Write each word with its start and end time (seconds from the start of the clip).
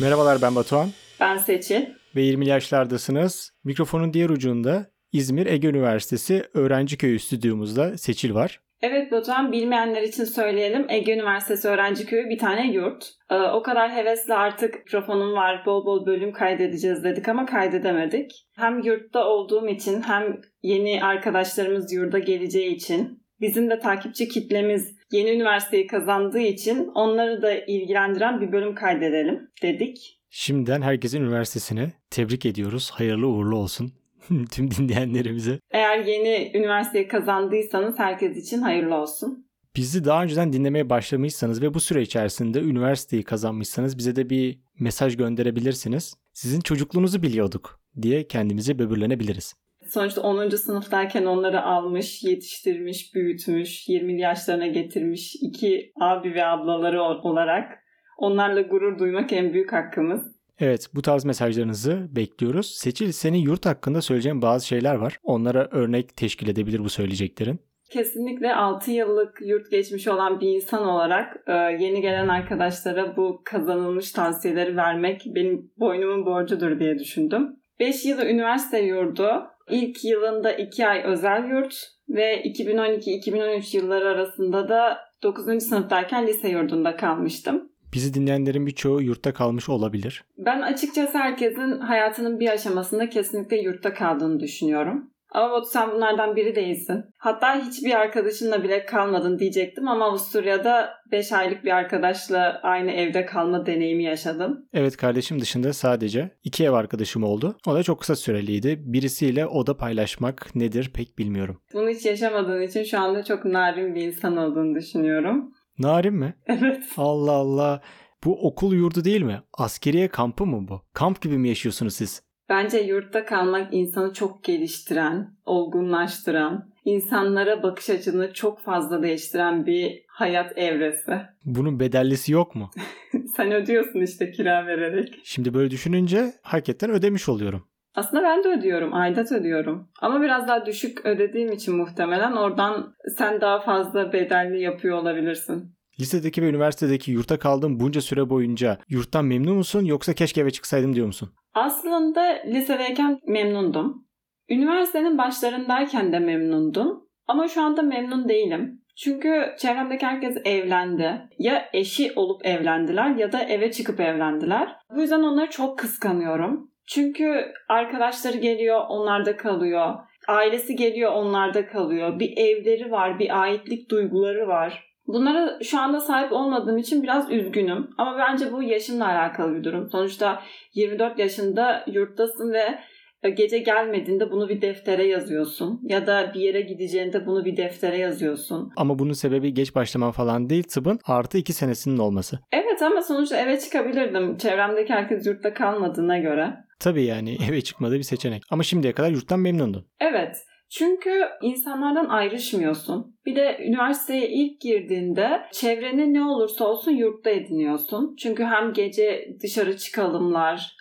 Merhabalar 0.00 0.42
ben 0.42 0.54
Batuhan. 0.54 0.88
Ben 1.20 1.36
Seçil. 1.36 1.82
Ve 2.16 2.22
20 2.22 2.46
yaşlardasınız. 2.46 3.50
Mikrofonun 3.64 4.12
diğer 4.12 4.30
ucunda 4.30 4.86
İzmir 5.12 5.46
Ege 5.46 5.68
Üniversitesi 5.68 6.44
Öğrenci 6.54 6.98
Köyü 6.98 7.18
stüdyomuzda 7.18 7.98
Seçil 7.98 8.34
var. 8.34 8.60
Evet 8.82 9.12
Batuhan 9.12 9.52
bilmeyenler 9.52 10.02
için 10.02 10.24
söyleyelim. 10.24 10.86
Ege 10.90 11.14
Üniversitesi 11.14 11.68
Öğrenci 11.68 12.06
Köyü 12.06 12.28
bir 12.28 12.38
tane 12.38 12.72
yurt. 12.72 13.10
Ee, 13.30 13.34
o 13.34 13.62
kadar 13.62 13.92
hevesli 13.92 14.34
artık 14.34 14.74
mikrofonum 14.74 15.32
var 15.32 15.62
bol 15.66 15.86
bol 15.86 16.06
bölüm 16.06 16.32
kaydedeceğiz 16.32 17.04
dedik 17.04 17.28
ama 17.28 17.46
kaydedemedik. 17.46 18.30
Hem 18.56 18.82
yurtta 18.82 19.24
olduğum 19.24 19.68
için 19.68 20.02
hem 20.02 20.40
yeni 20.62 21.04
arkadaşlarımız 21.04 21.92
yurda 21.92 22.18
geleceği 22.18 22.74
için 22.74 23.24
bizim 23.40 23.70
de 23.70 23.78
takipçi 23.78 24.28
kitlemiz 24.28 24.93
yeni 25.14 25.30
üniversiteyi 25.30 25.86
kazandığı 25.86 26.40
için 26.40 26.90
onları 26.94 27.42
da 27.42 27.54
ilgilendiren 27.54 28.40
bir 28.40 28.52
bölüm 28.52 28.74
kaydedelim 28.74 29.50
dedik. 29.62 30.20
Şimdiden 30.30 30.82
herkesin 30.82 31.20
üniversitesini 31.20 31.92
tebrik 32.10 32.46
ediyoruz. 32.46 32.90
Hayırlı 32.90 33.26
uğurlu 33.26 33.56
olsun 33.56 33.92
tüm 34.52 34.70
dinleyenlerimize. 34.70 35.58
Eğer 35.70 35.98
yeni 35.98 36.52
üniversiteyi 36.54 37.08
kazandıysanız 37.08 37.98
herkes 37.98 38.36
için 38.36 38.58
hayırlı 38.62 38.94
olsun. 38.94 39.46
Bizi 39.76 40.04
daha 40.04 40.22
önceden 40.22 40.52
dinlemeye 40.52 40.90
başlamışsanız 40.90 41.62
ve 41.62 41.74
bu 41.74 41.80
süre 41.80 42.02
içerisinde 42.02 42.60
üniversiteyi 42.60 43.22
kazanmışsanız 43.22 43.98
bize 43.98 44.16
de 44.16 44.30
bir 44.30 44.58
mesaj 44.78 45.16
gönderebilirsiniz. 45.16 46.14
Sizin 46.32 46.60
çocukluğunuzu 46.60 47.22
biliyorduk 47.22 47.80
diye 48.02 48.28
kendimizi 48.28 48.78
böbürlenebiliriz. 48.78 49.54
Sonuçta 49.94 50.20
10. 50.20 50.48
sınıftayken 50.48 51.24
onları 51.24 51.62
almış, 51.62 52.22
yetiştirmiş, 52.22 53.14
büyütmüş, 53.14 53.88
20 53.88 54.20
yaşlarına 54.20 54.66
getirmiş 54.66 55.34
iki 55.42 55.92
abi 56.00 56.34
ve 56.34 56.44
ablaları 56.44 57.02
olarak 57.02 57.72
onlarla 58.18 58.60
gurur 58.60 58.98
duymak 58.98 59.32
en 59.32 59.52
büyük 59.52 59.72
hakkımız. 59.72 60.22
Evet 60.60 60.88
bu 60.94 61.02
tarz 61.02 61.24
mesajlarınızı 61.24 62.08
bekliyoruz. 62.10 62.66
Seçil 62.66 63.12
senin 63.12 63.38
yurt 63.38 63.66
hakkında 63.66 64.02
söyleyeceğin 64.02 64.42
bazı 64.42 64.66
şeyler 64.66 64.94
var. 64.94 65.18
Onlara 65.22 65.68
örnek 65.70 66.16
teşkil 66.16 66.48
edebilir 66.48 66.78
bu 66.78 66.88
söyleyeceklerin. 66.88 67.60
Kesinlikle 67.90 68.54
6 68.54 68.90
yıllık 68.90 69.38
yurt 69.40 69.70
geçmiş 69.70 70.08
olan 70.08 70.40
bir 70.40 70.48
insan 70.48 70.86
olarak 70.86 71.36
e, 71.46 71.52
yeni 71.52 72.00
gelen 72.00 72.28
arkadaşlara 72.28 73.16
bu 73.16 73.42
kazanılmış 73.44 74.12
tavsiyeleri 74.12 74.76
vermek 74.76 75.22
benim 75.26 75.70
boynumun 75.76 76.26
borcudur 76.26 76.78
diye 76.78 76.98
düşündüm. 76.98 77.56
5 77.80 78.04
yılı 78.04 78.24
üniversite 78.24 78.82
yurdu, 78.82 79.53
ilk 79.70 80.04
yılında 80.04 80.52
2 80.52 80.86
ay 80.86 81.02
özel 81.04 81.50
yurt 81.50 81.74
ve 82.08 82.42
2012-2013 82.42 83.76
yılları 83.76 84.08
arasında 84.08 84.68
da 84.68 84.98
9. 85.22 85.62
sınıftayken 85.62 86.26
lise 86.26 86.48
yurdunda 86.48 86.96
kalmıştım. 86.96 87.70
Bizi 87.94 88.14
dinleyenlerin 88.14 88.66
birçoğu 88.66 89.02
yurtta 89.02 89.34
kalmış 89.34 89.68
olabilir. 89.68 90.24
Ben 90.38 90.62
açıkçası 90.62 91.18
herkesin 91.18 91.80
hayatının 91.80 92.40
bir 92.40 92.48
aşamasında 92.48 93.08
kesinlikle 93.10 93.60
yurtta 93.60 93.94
kaldığını 93.94 94.40
düşünüyorum. 94.40 95.10
Ama 95.34 95.50
Batu 95.52 95.68
sen 95.70 95.90
bunlardan 95.90 96.36
biri 96.36 96.54
değilsin. 96.54 97.04
Hatta 97.18 97.64
hiçbir 97.66 97.94
arkadaşınla 97.94 98.62
bile 98.62 98.84
kalmadın 98.86 99.38
diyecektim 99.38 99.88
ama 99.88 100.04
Avusturya'da 100.04 100.90
5 101.12 101.32
aylık 101.32 101.64
bir 101.64 101.70
arkadaşla 101.70 102.60
aynı 102.62 102.90
evde 102.90 103.26
kalma 103.26 103.66
deneyimi 103.66 104.04
yaşadım. 104.04 104.68
Evet 104.72 104.96
kardeşim 104.96 105.40
dışında 105.40 105.72
sadece 105.72 106.30
iki 106.44 106.64
ev 106.64 106.70
arkadaşım 106.72 107.24
oldu. 107.24 107.56
O 107.66 107.74
da 107.74 107.82
çok 107.82 108.00
kısa 108.00 108.16
süreliydi. 108.16 108.76
Birisiyle 108.80 109.46
oda 109.46 109.76
paylaşmak 109.76 110.54
nedir 110.54 110.90
pek 110.94 111.18
bilmiyorum. 111.18 111.60
Bunu 111.72 111.88
hiç 111.88 112.04
yaşamadığın 112.06 112.62
için 112.62 112.84
şu 112.84 113.00
anda 113.00 113.24
çok 113.24 113.44
narin 113.44 113.94
bir 113.94 114.02
insan 114.02 114.36
olduğunu 114.36 114.74
düşünüyorum. 114.74 115.52
Narin 115.78 116.14
mi? 116.14 116.34
Evet. 116.46 116.82
Allah 116.96 117.32
Allah. 117.32 117.80
Bu 118.24 118.46
okul 118.46 118.74
yurdu 118.74 119.04
değil 119.04 119.22
mi? 119.22 119.42
Askeriye 119.58 120.08
kampı 120.08 120.46
mı 120.46 120.68
bu? 120.68 120.82
Kamp 120.92 121.22
gibi 121.22 121.38
mi 121.38 121.48
yaşıyorsunuz 121.48 121.94
siz? 121.94 122.22
Bence 122.48 122.78
yurtta 122.78 123.24
kalmak 123.24 123.74
insanı 123.74 124.12
çok 124.12 124.44
geliştiren, 124.44 125.28
olgunlaştıran, 125.46 126.68
insanlara 126.84 127.62
bakış 127.62 127.90
açını 127.90 128.32
çok 128.32 128.60
fazla 128.60 129.02
değiştiren 129.02 129.66
bir 129.66 130.02
hayat 130.08 130.58
evresi. 130.58 131.20
Bunun 131.44 131.80
bedellisi 131.80 132.32
yok 132.32 132.54
mu? 132.54 132.70
Sen 133.36 133.52
ödüyorsun 133.52 134.00
işte 134.00 134.30
kira 134.30 134.66
vererek. 134.66 135.20
Şimdi 135.24 135.54
böyle 135.54 135.70
düşününce 135.70 136.32
hakikaten 136.42 136.90
ödemiş 136.90 137.28
oluyorum. 137.28 137.64
Aslında 137.94 138.22
ben 138.22 138.44
de 138.44 138.48
ödüyorum. 138.48 138.94
Aidat 138.94 139.32
ödüyorum. 139.32 139.88
Ama 140.00 140.22
biraz 140.22 140.48
daha 140.48 140.66
düşük 140.66 141.06
ödediğim 141.06 141.52
için 141.52 141.76
muhtemelen 141.76 142.32
oradan 142.32 142.94
sen 143.18 143.40
daha 143.40 143.60
fazla 143.60 144.12
bedelli 144.12 144.62
yapıyor 144.62 144.98
olabilirsin. 144.98 145.73
Lisedeki 146.00 146.42
ve 146.42 146.48
üniversitedeki 146.48 147.10
yurtta 147.10 147.38
kaldığın 147.38 147.80
bunca 147.80 148.00
süre 148.00 148.30
boyunca 148.30 148.78
yurttan 148.88 149.24
memnun 149.24 149.56
musun 149.56 149.84
yoksa 149.84 150.12
keşke 150.14 150.40
eve 150.40 150.50
çıksaydım 150.50 150.94
diyor 150.96 151.06
musun? 151.06 151.30
Aslında 151.54 152.20
lisedeyken 152.46 153.20
memnundum. 153.26 154.06
Üniversitenin 154.48 155.18
başlarındayken 155.18 156.12
de 156.12 156.18
memnundum. 156.18 157.08
Ama 157.26 157.48
şu 157.48 157.62
anda 157.62 157.82
memnun 157.82 158.28
değilim. 158.28 158.80
Çünkü 158.96 159.54
çevremdeki 159.58 160.06
herkes 160.06 160.36
evlendi. 160.44 161.20
Ya 161.38 161.68
eşi 161.72 162.12
olup 162.16 162.46
evlendiler 162.46 163.16
ya 163.16 163.32
da 163.32 163.42
eve 163.42 163.72
çıkıp 163.72 164.00
evlendiler. 164.00 164.76
Bu 164.96 165.00
yüzden 165.00 165.22
onları 165.22 165.50
çok 165.50 165.78
kıskanıyorum. 165.78 166.70
Çünkü 166.86 167.52
arkadaşları 167.68 168.36
geliyor, 168.36 168.80
onlarda 168.88 169.36
kalıyor. 169.36 169.94
Ailesi 170.28 170.76
geliyor, 170.76 171.12
onlarda 171.12 171.66
kalıyor. 171.66 172.18
Bir 172.18 172.36
evleri 172.36 172.90
var, 172.90 173.18
bir 173.18 173.40
aitlik 173.40 173.90
duyguları 173.90 174.48
var. 174.48 174.93
Bunlara 175.06 175.58
şu 175.62 175.80
anda 175.80 176.00
sahip 176.00 176.32
olmadığım 176.32 176.78
için 176.78 177.02
biraz 177.02 177.30
üzgünüm. 177.30 177.90
Ama 177.98 178.18
bence 178.18 178.52
bu 178.52 178.62
yaşımla 178.62 179.06
alakalı 179.06 179.54
bir 179.54 179.64
durum. 179.64 179.90
Sonuçta 179.90 180.42
24 180.74 181.18
yaşında 181.18 181.84
yurttasın 181.86 182.52
ve 182.52 182.78
e, 183.22 183.30
gece 183.30 183.58
gelmediğinde 183.58 184.30
bunu 184.30 184.48
bir 184.48 184.62
deftere 184.62 185.06
yazıyorsun. 185.06 185.80
Ya 185.82 186.06
da 186.06 186.32
bir 186.34 186.40
yere 186.40 186.60
gideceğinde 186.60 187.26
bunu 187.26 187.44
bir 187.44 187.56
deftere 187.56 187.98
yazıyorsun. 187.98 188.72
Ama 188.76 188.98
bunun 188.98 189.12
sebebi 189.12 189.54
geç 189.54 189.74
başlaman 189.74 190.12
falan 190.12 190.50
değil 190.50 190.62
tıbbın 190.62 190.98
artı 191.06 191.38
iki 191.38 191.52
senesinin 191.52 191.98
olması. 191.98 192.38
Evet 192.52 192.82
ama 192.82 193.02
sonuçta 193.02 193.36
eve 193.36 193.58
çıkabilirdim. 193.58 194.36
Çevremdeki 194.36 194.92
herkes 194.92 195.26
yurtta 195.26 195.54
kalmadığına 195.54 196.18
göre. 196.18 196.54
Tabii 196.80 197.04
yani 197.04 197.36
eve 197.48 197.60
çıkmadığı 197.60 197.94
bir 197.94 198.02
seçenek. 198.02 198.42
Ama 198.50 198.62
şimdiye 198.62 198.92
kadar 198.92 199.10
yurttan 199.10 199.40
memnundun. 199.40 199.86
Evet. 200.00 200.36
Çünkü 200.78 201.28
insanlardan 201.42 202.08
ayrışmıyorsun. 202.08 203.16
Bir 203.26 203.36
de 203.36 203.58
üniversiteye 203.68 204.28
ilk 204.28 204.60
girdiğinde 204.60 205.42
çevrene 205.52 206.12
ne 206.12 206.24
olursa 206.24 206.64
olsun 206.64 206.92
yurtta 206.92 207.30
ediniyorsun. 207.30 208.16
Çünkü 208.18 208.44
hem 208.44 208.72
gece 208.72 209.36
dışarı 209.42 209.76
çıkalımlar, 209.76 210.76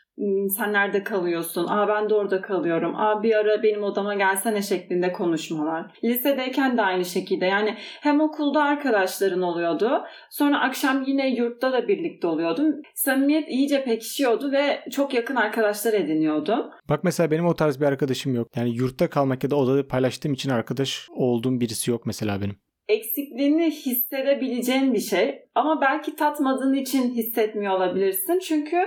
sen 0.57 0.73
nerede 0.73 1.03
kalıyorsun? 1.03 1.67
Aa 1.67 1.87
ben 1.87 2.09
de 2.09 2.15
orada 2.15 2.41
kalıyorum. 2.41 2.95
Aa 2.95 3.23
bir 3.23 3.35
ara 3.35 3.63
benim 3.63 3.83
odama 3.83 4.15
gelsene 4.15 4.61
şeklinde 4.61 5.11
konuşmalar. 5.11 5.85
Lisedeyken 6.03 6.77
de 6.77 6.81
aynı 6.81 7.05
şekilde. 7.05 7.45
Yani 7.45 7.77
hem 7.77 8.21
okulda 8.21 8.63
arkadaşların 8.63 9.41
oluyordu. 9.41 10.03
Sonra 10.29 10.61
akşam 10.61 11.03
yine 11.07 11.29
yurtta 11.29 11.71
da 11.73 11.87
birlikte 11.87 12.27
oluyordum. 12.27 12.65
Samimiyet 12.95 13.49
iyice 13.49 13.83
pekişiyordu 13.83 14.51
ve 14.51 14.83
çok 14.91 15.13
yakın 15.13 15.35
arkadaşlar 15.35 15.93
ediniyordum. 15.93 16.69
Bak 16.89 17.03
mesela 17.03 17.31
benim 17.31 17.45
o 17.45 17.55
tarz 17.55 17.81
bir 17.81 17.85
arkadaşım 17.85 18.35
yok. 18.35 18.47
Yani 18.55 18.75
yurtta 18.75 19.09
kalmak 19.09 19.43
ya 19.43 19.51
da 19.51 19.55
odada 19.55 19.87
paylaştığım 19.87 20.33
için 20.33 20.49
arkadaş 20.49 21.07
olduğum 21.15 21.59
birisi 21.59 21.91
yok 21.91 22.05
mesela 22.05 22.41
benim 22.41 22.55
eksikliğini 22.87 23.71
hissedebileceğin 23.71 24.93
bir 24.93 24.99
şey 24.99 25.39
ama 25.55 25.81
belki 25.81 26.15
tatmadığın 26.15 26.73
için 26.73 27.13
hissetmiyor 27.13 27.73
olabilirsin. 27.73 28.39
Çünkü 28.39 28.77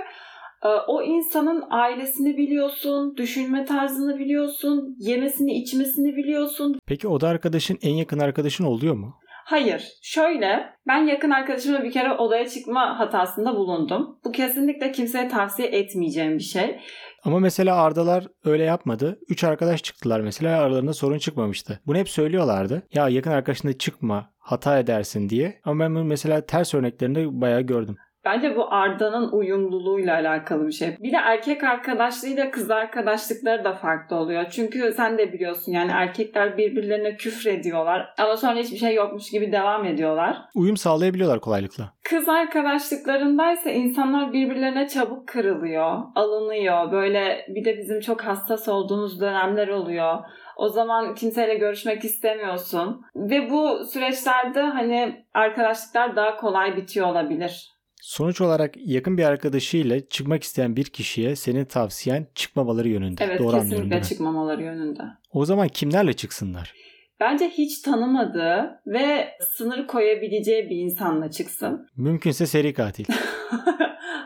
o 0.87 1.03
insanın 1.03 1.63
ailesini 1.69 2.37
biliyorsun, 2.37 3.17
düşünme 3.17 3.65
tarzını 3.65 4.19
biliyorsun, 4.19 4.95
yemesini 4.99 5.53
içmesini 5.53 6.15
biliyorsun. 6.15 6.79
Peki 6.85 7.07
o 7.07 7.21
da 7.21 7.27
arkadaşın 7.27 7.77
en 7.81 7.93
yakın 7.93 8.19
arkadaşın 8.19 8.65
oluyor 8.65 8.95
mu? 8.95 9.15
Hayır. 9.45 9.87
Şöyle 10.01 10.69
ben 10.87 11.07
yakın 11.07 11.29
arkadaşımla 11.31 11.83
bir 11.83 11.91
kere 11.91 12.11
odaya 12.13 12.49
çıkma 12.49 12.99
hatasında 12.99 13.55
bulundum. 13.55 14.19
Bu 14.25 14.31
kesinlikle 14.31 14.91
kimseye 14.91 15.27
tavsiye 15.27 15.67
etmeyeceğim 15.67 16.37
bir 16.37 16.43
şey. 16.43 16.79
Ama 17.23 17.39
mesela 17.39 17.75
Ardalar 17.75 18.27
öyle 18.45 18.63
yapmadı. 18.63 19.19
Üç 19.29 19.43
arkadaş 19.43 19.83
çıktılar 19.83 20.19
mesela 20.19 20.61
aralarında 20.61 20.93
sorun 20.93 21.17
çıkmamıştı. 21.17 21.79
Bunu 21.87 21.97
hep 21.97 22.09
söylüyorlardı. 22.09 22.83
Ya 22.93 23.09
yakın 23.09 23.31
arkadaşına 23.31 23.73
çıkma 23.73 24.29
hata 24.37 24.79
edersin 24.79 25.29
diye. 25.29 25.59
Ama 25.63 25.83
ben 25.83 25.95
bunu 25.95 26.03
mesela 26.03 26.45
ters 26.45 26.73
örneklerinde 26.73 27.41
bayağı 27.41 27.61
gördüm. 27.61 27.95
Bence 28.27 28.55
bu 28.55 28.73
Arda'nın 28.73 29.31
uyumluluğuyla 29.31 30.15
alakalı 30.15 30.67
bir 30.67 30.71
şey. 30.71 30.95
Bir 30.99 31.11
de 31.11 31.17
erkek 31.17 31.63
arkadaşlığıyla 31.63 32.51
kız 32.51 32.71
arkadaşlıkları 32.71 33.63
da 33.63 33.73
farklı 33.73 34.15
oluyor. 34.15 34.45
Çünkü 34.49 34.93
sen 34.97 35.17
de 35.17 35.33
biliyorsun 35.33 35.71
yani 35.71 35.91
erkekler 35.93 36.57
birbirlerine 36.57 37.15
küfür 37.15 37.49
ediyorlar 37.49 38.13
ama 38.17 38.37
sonra 38.37 38.55
hiçbir 38.55 38.77
şey 38.77 38.95
yokmuş 38.95 39.29
gibi 39.29 39.51
devam 39.51 39.85
ediyorlar. 39.85 40.37
Uyum 40.55 40.77
sağlayabiliyorlar 40.77 41.39
kolaylıkla. 41.39 41.93
Kız 42.03 42.29
arkadaşlıklarındaysa 42.29 43.69
insanlar 43.69 44.33
birbirlerine 44.33 44.87
çabuk 44.87 45.27
kırılıyor, 45.27 46.01
alınıyor. 46.15 46.91
Böyle 46.91 47.45
bir 47.47 47.65
de 47.65 47.77
bizim 47.77 47.99
çok 47.99 48.21
hassas 48.21 48.67
olduğumuz 48.67 49.21
dönemler 49.21 49.67
oluyor. 49.67 50.17
O 50.57 50.69
zaman 50.69 51.15
kimseyle 51.15 51.55
görüşmek 51.55 52.03
istemiyorsun. 52.03 53.01
Ve 53.15 53.49
bu 53.49 53.85
süreçlerde 53.85 54.61
hani 54.61 55.25
arkadaşlıklar 55.33 56.15
daha 56.15 56.37
kolay 56.37 56.77
bitiyor 56.77 57.07
olabilir. 57.07 57.76
Sonuç 58.01 58.41
olarak 58.41 58.73
yakın 58.85 59.17
bir 59.17 59.23
arkadaşıyla 59.23 60.09
çıkmak 60.09 60.43
isteyen 60.43 60.75
bir 60.75 60.85
kişiye 60.85 61.35
senin 61.35 61.65
tavsiyen 61.65 62.27
çıkmamaları 62.35 62.87
yönünde. 62.87 63.23
Evet 63.23 63.39
Doğru 63.39 63.59
kesinlikle 63.59 64.01
çıkmamaları 64.01 64.63
yönünde. 64.63 65.03
O 65.31 65.45
zaman 65.45 65.67
kimlerle 65.67 66.13
çıksınlar? 66.13 66.73
Bence 67.19 67.49
hiç 67.49 67.81
tanımadığı 67.81 68.81
ve 68.87 69.27
sınır 69.55 69.87
koyabileceği 69.87 70.69
bir 70.69 70.75
insanla 70.75 71.31
çıksın. 71.31 71.87
Mümkünse 71.97 72.45
seri 72.45 72.73
katil. 72.73 73.05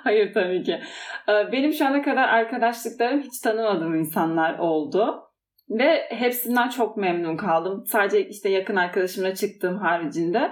Hayır 0.03 0.33
tabii 0.33 0.63
ki. 0.63 0.79
Ee, 1.29 1.51
Benim 1.51 1.73
şu 1.73 1.85
ana 1.85 2.01
kadar 2.01 2.27
arkadaşlıklarım 2.27 3.21
hiç 3.21 3.39
tanımadığım 3.39 3.95
insanlar 3.95 4.59
oldu. 4.59 5.23
Ve 5.69 6.05
hepsinden 6.09 6.69
çok 6.69 6.97
memnun 6.97 7.37
kaldım. 7.37 7.83
Sadece 7.87 8.27
işte 8.27 8.49
yakın 8.49 8.75
arkadaşımla 8.75 9.35
çıktığım 9.35 9.77
haricinde. 9.77 10.51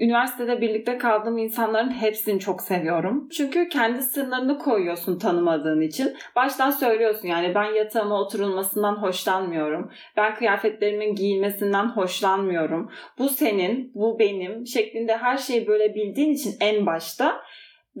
Üniversitede 0.00 0.60
birlikte 0.60 0.98
kaldığım 0.98 1.38
insanların 1.38 1.90
hepsini 1.90 2.40
çok 2.40 2.62
seviyorum. 2.62 3.28
Çünkü 3.28 3.68
kendi 3.68 4.02
sınırını 4.02 4.58
koyuyorsun 4.58 5.18
tanımadığın 5.18 5.80
için. 5.80 6.16
Baştan 6.36 6.70
söylüyorsun 6.70 7.28
yani 7.28 7.54
ben 7.54 7.74
yatağıma 7.74 8.20
oturulmasından 8.20 8.94
hoşlanmıyorum. 8.94 9.90
Ben 10.16 10.34
kıyafetlerimin 10.34 11.14
giyilmesinden 11.14 11.88
hoşlanmıyorum. 11.88 12.90
Bu 13.18 13.28
senin, 13.28 13.92
bu 13.94 14.18
benim 14.18 14.66
şeklinde 14.66 15.16
her 15.16 15.36
şeyi 15.36 15.66
böyle 15.66 15.94
bildiğin 15.94 16.34
için 16.34 16.54
en 16.60 16.86
başta 16.86 17.40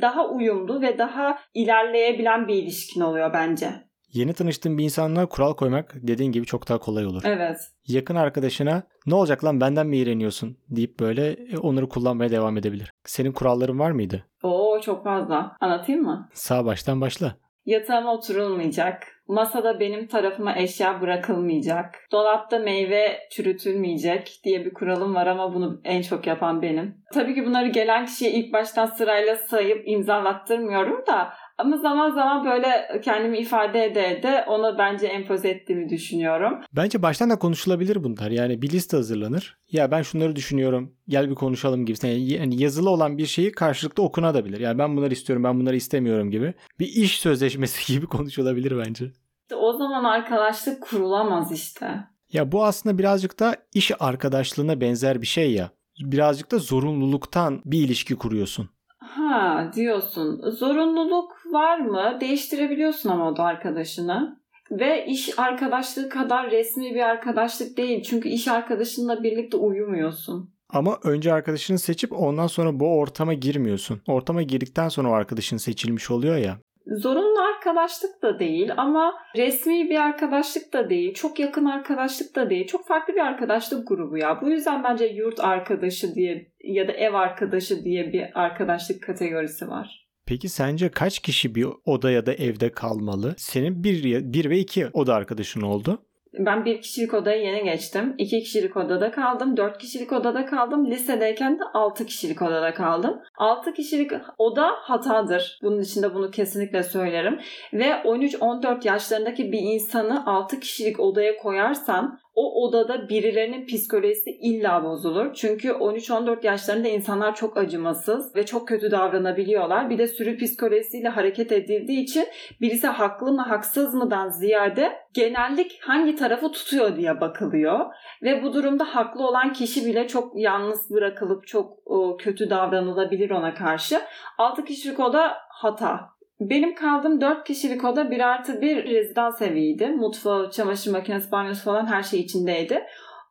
daha 0.00 0.28
uyumlu 0.28 0.82
ve 0.82 0.98
daha 0.98 1.38
ilerleyebilen 1.54 2.48
bir 2.48 2.54
ilişkin 2.54 3.00
oluyor 3.00 3.32
bence. 3.32 3.83
Yeni 4.14 4.32
tanıştığın 4.32 4.78
bir 4.78 4.84
insanla 4.84 5.26
kural 5.26 5.54
koymak 5.54 5.94
dediğin 5.94 6.32
gibi 6.32 6.46
çok 6.46 6.68
daha 6.68 6.78
kolay 6.78 7.06
olur. 7.06 7.22
Evet. 7.24 7.56
Yakın 7.86 8.14
arkadaşına 8.14 8.82
ne 9.06 9.14
olacak 9.14 9.44
lan 9.44 9.60
benden 9.60 9.86
mi 9.86 9.96
iğreniyorsun 9.96 10.56
deyip 10.68 11.00
böyle 11.00 11.30
e, 11.30 11.58
onları 11.58 11.88
kullanmaya 11.88 12.30
devam 12.30 12.56
edebilir. 12.56 12.92
Senin 13.04 13.32
kuralların 13.32 13.78
var 13.78 13.90
mıydı? 13.90 14.24
Oo 14.42 14.80
çok 14.80 15.04
fazla. 15.04 15.56
Anlatayım 15.60 16.02
mı? 16.02 16.28
Sağ 16.34 16.64
baştan 16.64 17.00
başla. 17.00 17.34
Yatağıma 17.66 18.14
oturulmayacak. 18.14 19.02
Masada 19.28 19.80
benim 19.80 20.06
tarafıma 20.06 20.58
eşya 20.58 21.00
bırakılmayacak. 21.00 21.94
Dolapta 22.12 22.58
meyve 22.58 23.18
çürütülmeyecek 23.30 24.40
diye 24.44 24.64
bir 24.64 24.74
kuralım 24.74 25.14
var 25.14 25.26
ama 25.26 25.54
bunu 25.54 25.80
en 25.84 26.02
çok 26.02 26.26
yapan 26.26 26.62
benim. 26.62 26.94
Tabii 27.14 27.34
ki 27.34 27.46
bunları 27.46 27.68
gelen 27.68 28.06
kişiye 28.06 28.30
ilk 28.32 28.52
baştan 28.52 28.86
sırayla 28.86 29.36
sayıp 29.36 29.82
imzalattırmıyorum 29.86 31.06
da 31.06 31.32
ama 31.58 31.76
zaman 31.76 32.10
zaman 32.10 32.44
böyle 32.44 33.00
kendimi 33.04 33.38
ifade 33.38 33.84
ede 33.84 34.06
ede 34.06 34.44
ona 34.48 34.78
bence 34.78 35.06
empoze 35.06 35.48
ettiğimi 35.48 35.88
düşünüyorum. 35.88 36.60
Bence 36.72 37.02
baştan 37.02 37.30
da 37.30 37.38
konuşulabilir 37.38 38.04
bunlar. 38.04 38.30
Yani 38.30 38.62
bir 38.62 38.70
liste 38.70 38.96
hazırlanır. 38.96 39.58
Ya 39.70 39.90
ben 39.90 40.02
şunları 40.02 40.36
düşünüyorum. 40.36 40.94
Gel 41.08 41.30
bir 41.30 41.34
konuşalım 41.34 41.86
gibi. 41.86 41.94
Yani 42.32 42.62
yazılı 42.62 42.90
olan 42.90 43.18
bir 43.18 43.26
şeyi 43.26 43.52
karşılıklı 43.52 44.02
okunabilir. 44.02 44.60
Yani 44.60 44.78
ben 44.78 44.96
bunları 44.96 45.12
istiyorum, 45.12 45.44
ben 45.44 45.60
bunları 45.60 45.76
istemiyorum 45.76 46.30
gibi. 46.30 46.54
Bir 46.78 46.86
iş 46.86 47.18
sözleşmesi 47.18 47.92
gibi 47.92 48.06
konuşulabilir 48.06 48.78
bence. 48.86 49.12
O 49.56 49.72
zaman 49.72 50.04
arkadaşlık 50.04 50.82
kurulamaz 50.82 51.52
işte. 51.52 52.04
Ya 52.32 52.52
bu 52.52 52.64
aslında 52.64 52.98
birazcık 52.98 53.40
da 53.40 53.56
iş 53.74 53.92
arkadaşlığına 54.00 54.80
benzer 54.80 55.22
bir 55.22 55.26
şey 55.26 55.52
ya. 55.52 55.70
Birazcık 56.00 56.50
da 56.50 56.58
zorunluluktan 56.58 57.62
bir 57.64 57.78
ilişki 57.78 58.16
kuruyorsun. 58.16 58.68
Ha 59.14 59.70
diyorsun. 59.74 60.50
Zorunluluk 60.50 61.32
var 61.52 61.78
mı? 61.78 62.18
Değiştirebiliyorsun 62.20 63.10
ama 63.10 63.28
o 63.28 63.36
da 63.36 63.42
arkadaşını. 63.42 64.40
Ve 64.70 65.06
iş 65.06 65.38
arkadaşlığı 65.38 66.08
kadar 66.08 66.50
resmi 66.50 66.94
bir 66.94 67.00
arkadaşlık 67.00 67.76
değil. 67.76 68.02
Çünkü 68.02 68.28
iş 68.28 68.48
arkadaşınla 68.48 69.22
birlikte 69.22 69.56
uyumuyorsun. 69.56 70.50
Ama 70.68 70.98
önce 71.04 71.32
arkadaşını 71.32 71.78
seçip 71.78 72.12
ondan 72.12 72.46
sonra 72.46 72.80
bu 72.80 72.98
ortama 72.98 73.34
girmiyorsun. 73.34 74.00
Ortama 74.06 74.42
girdikten 74.42 74.88
sonra 74.88 75.10
o 75.10 75.12
arkadaşın 75.12 75.56
seçilmiş 75.56 76.10
oluyor 76.10 76.36
ya. 76.36 76.58
Zorunlu 76.86 77.40
arkadaşlık 77.40 78.22
da 78.22 78.38
değil 78.38 78.72
ama 78.76 79.14
resmi 79.36 79.90
bir 79.90 79.96
arkadaşlık 79.96 80.72
da 80.72 80.90
değil. 80.90 81.14
Çok 81.14 81.38
yakın 81.38 81.64
arkadaşlık 81.64 82.36
da 82.36 82.50
değil. 82.50 82.66
Çok 82.66 82.86
farklı 82.86 83.14
bir 83.14 83.20
arkadaşlık 83.20 83.88
grubu 83.88 84.18
ya. 84.18 84.40
Bu 84.42 84.50
yüzden 84.50 84.84
bence 84.84 85.04
yurt 85.04 85.40
arkadaşı 85.40 86.14
diye 86.14 86.52
ya 86.64 86.88
da 86.88 86.92
ev 86.92 87.14
arkadaşı 87.14 87.84
diye 87.84 88.12
bir 88.12 88.40
arkadaşlık 88.40 89.02
kategorisi 89.02 89.68
var. 89.68 90.04
Peki 90.26 90.48
sence 90.48 90.88
kaç 90.88 91.18
kişi 91.18 91.54
bir 91.54 91.66
oda 91.84 92.10
ya 92.10 92.26
da 92.26 92.34
evde 92.34 92.72
kalmalı? 92.72 93.34
Senin 93.36 93.84
bir, 93.84 94.32
bir 94.32 94.50
ve 94.50 94.58
iki 94.58 94.86
oda 94.92 95.14
arkadaşın 95.14 95.60
oldu. 95.60 96.02
Ben 96.38 96.64
bir 96.64 96.82
kişilik 96.82 97.14
odaya 97.14 97.36
yeni 97.36 97.64
geçtim. 97.64 98.14
İki 98.18 98.40
kişilik 98.40 98.76
odada 98.76 99.10
kaldım. 99.10 99.56
Dört 99.56 99.78
kişilik 99.78 100.12
odada 100.12 100.46
kaldım. 100.46 100.90
Lisedeyken 100.90 101.58
de 101.58 101.64
altı 101.74 102.06
kişilik 102.06 102.42
odada 102.42 102.74
kaldım. 102.74 103.20
Altı 103.36 103.72
kişilik 103.72 104.12
oda 104.38 104.70
hatadır. 104.80 105.58
Bunun 105.62 105.80
içinde 105.80 106.14
bunu 106.14 106.30
kesinlikle 106.30 106.82
söylerim. 106.82 107.40
Ve 107.72 107.84
13-14 107.84 108.86
yaşlarındaki 108.86 109.52
bir 109.52 109.60
insanı 109.60 110.26
altı 110.26 110.60
kişilik 110.60 111.00
odaya 111.00 111.36
koyarsan 111.36 112.18
o 112.34 112.64
odada 112.64 113.08
birilerinin 113.08 113.66
psikolojisi 113.66 114.30
illa 114.30 114.84
bozulur. 114.84 115.34
Çünkü 115.34 115.68
13-14 115.68 116.46
yaşlarında 116.46 116.88
insanlar 116.88 117.34
çok 117.34 117.56
acımasız 117.56 118.36
ve 118.36 118.46
çok 118.46 118.68
kötü 118.68 118.90
davranabiliyorlar. 118.90 119.90
Bir 119.90 119.98
de 119.98 120.08
sürü 120.08 120.38
psikolojisiyle 120.38 121.08
hareket 121.08 121.52
edildiği 121.52 122.00
için 122.00 122.26
birisi 122.60 122.86
haklı 122.86 123.32
mı 123.32 123.42
haksız 123.42 123.94
mıdan 123.94 124.28
ziyade 124.28 124.92
genellik 125.14 125.78
hangi 125.82 126.16
tarafı 126.16 126.52
tutuyor 126.52 126.96
diye 126.96 127.20
bakılıyor. 127.20 127.80
Ve 128.22 128.42
bu 128.42 128.52
durumda 128.52 128.84
haklı 128.84 129.26
olan 129.26 129.52
kişi 129.52 129.86
bile 129.86 130.08
çok 130.08 130.32
yalnız 130.36 130.90
bırakılıp 130.90 131.46
çok 131.46 131.78
o, 131.86 132.16
kötü 132.16 132.50
davranılabilir 132.50 133.30
ona 133.30 133.54
karşı. 133.54 134.00
6 134.38 134.64
kişilik 134.64 135.00
oda 135.00 135.34
hata. 135.48 136.13
Benim 136.40 136.74
kaldığım 136.74 137.20
4 137.20 137.46
kişilik 137.46 137.84
oda 137.84 138.10
1 138.10 138.20
artı 138.20 138.60
1 138.60 138.84
rezidans 138.84 139.42
eviydi. 139.42 139.86
Mutfağı, 139.86 140.50
çamaşır 140.50 140.92
makinesi, 140.92 141.32
banyosu 141.32 141.64
falan 141.64 141.86
her 141.86 142.02
şey 142.02 142.20
içindeydi. 142.20 142.82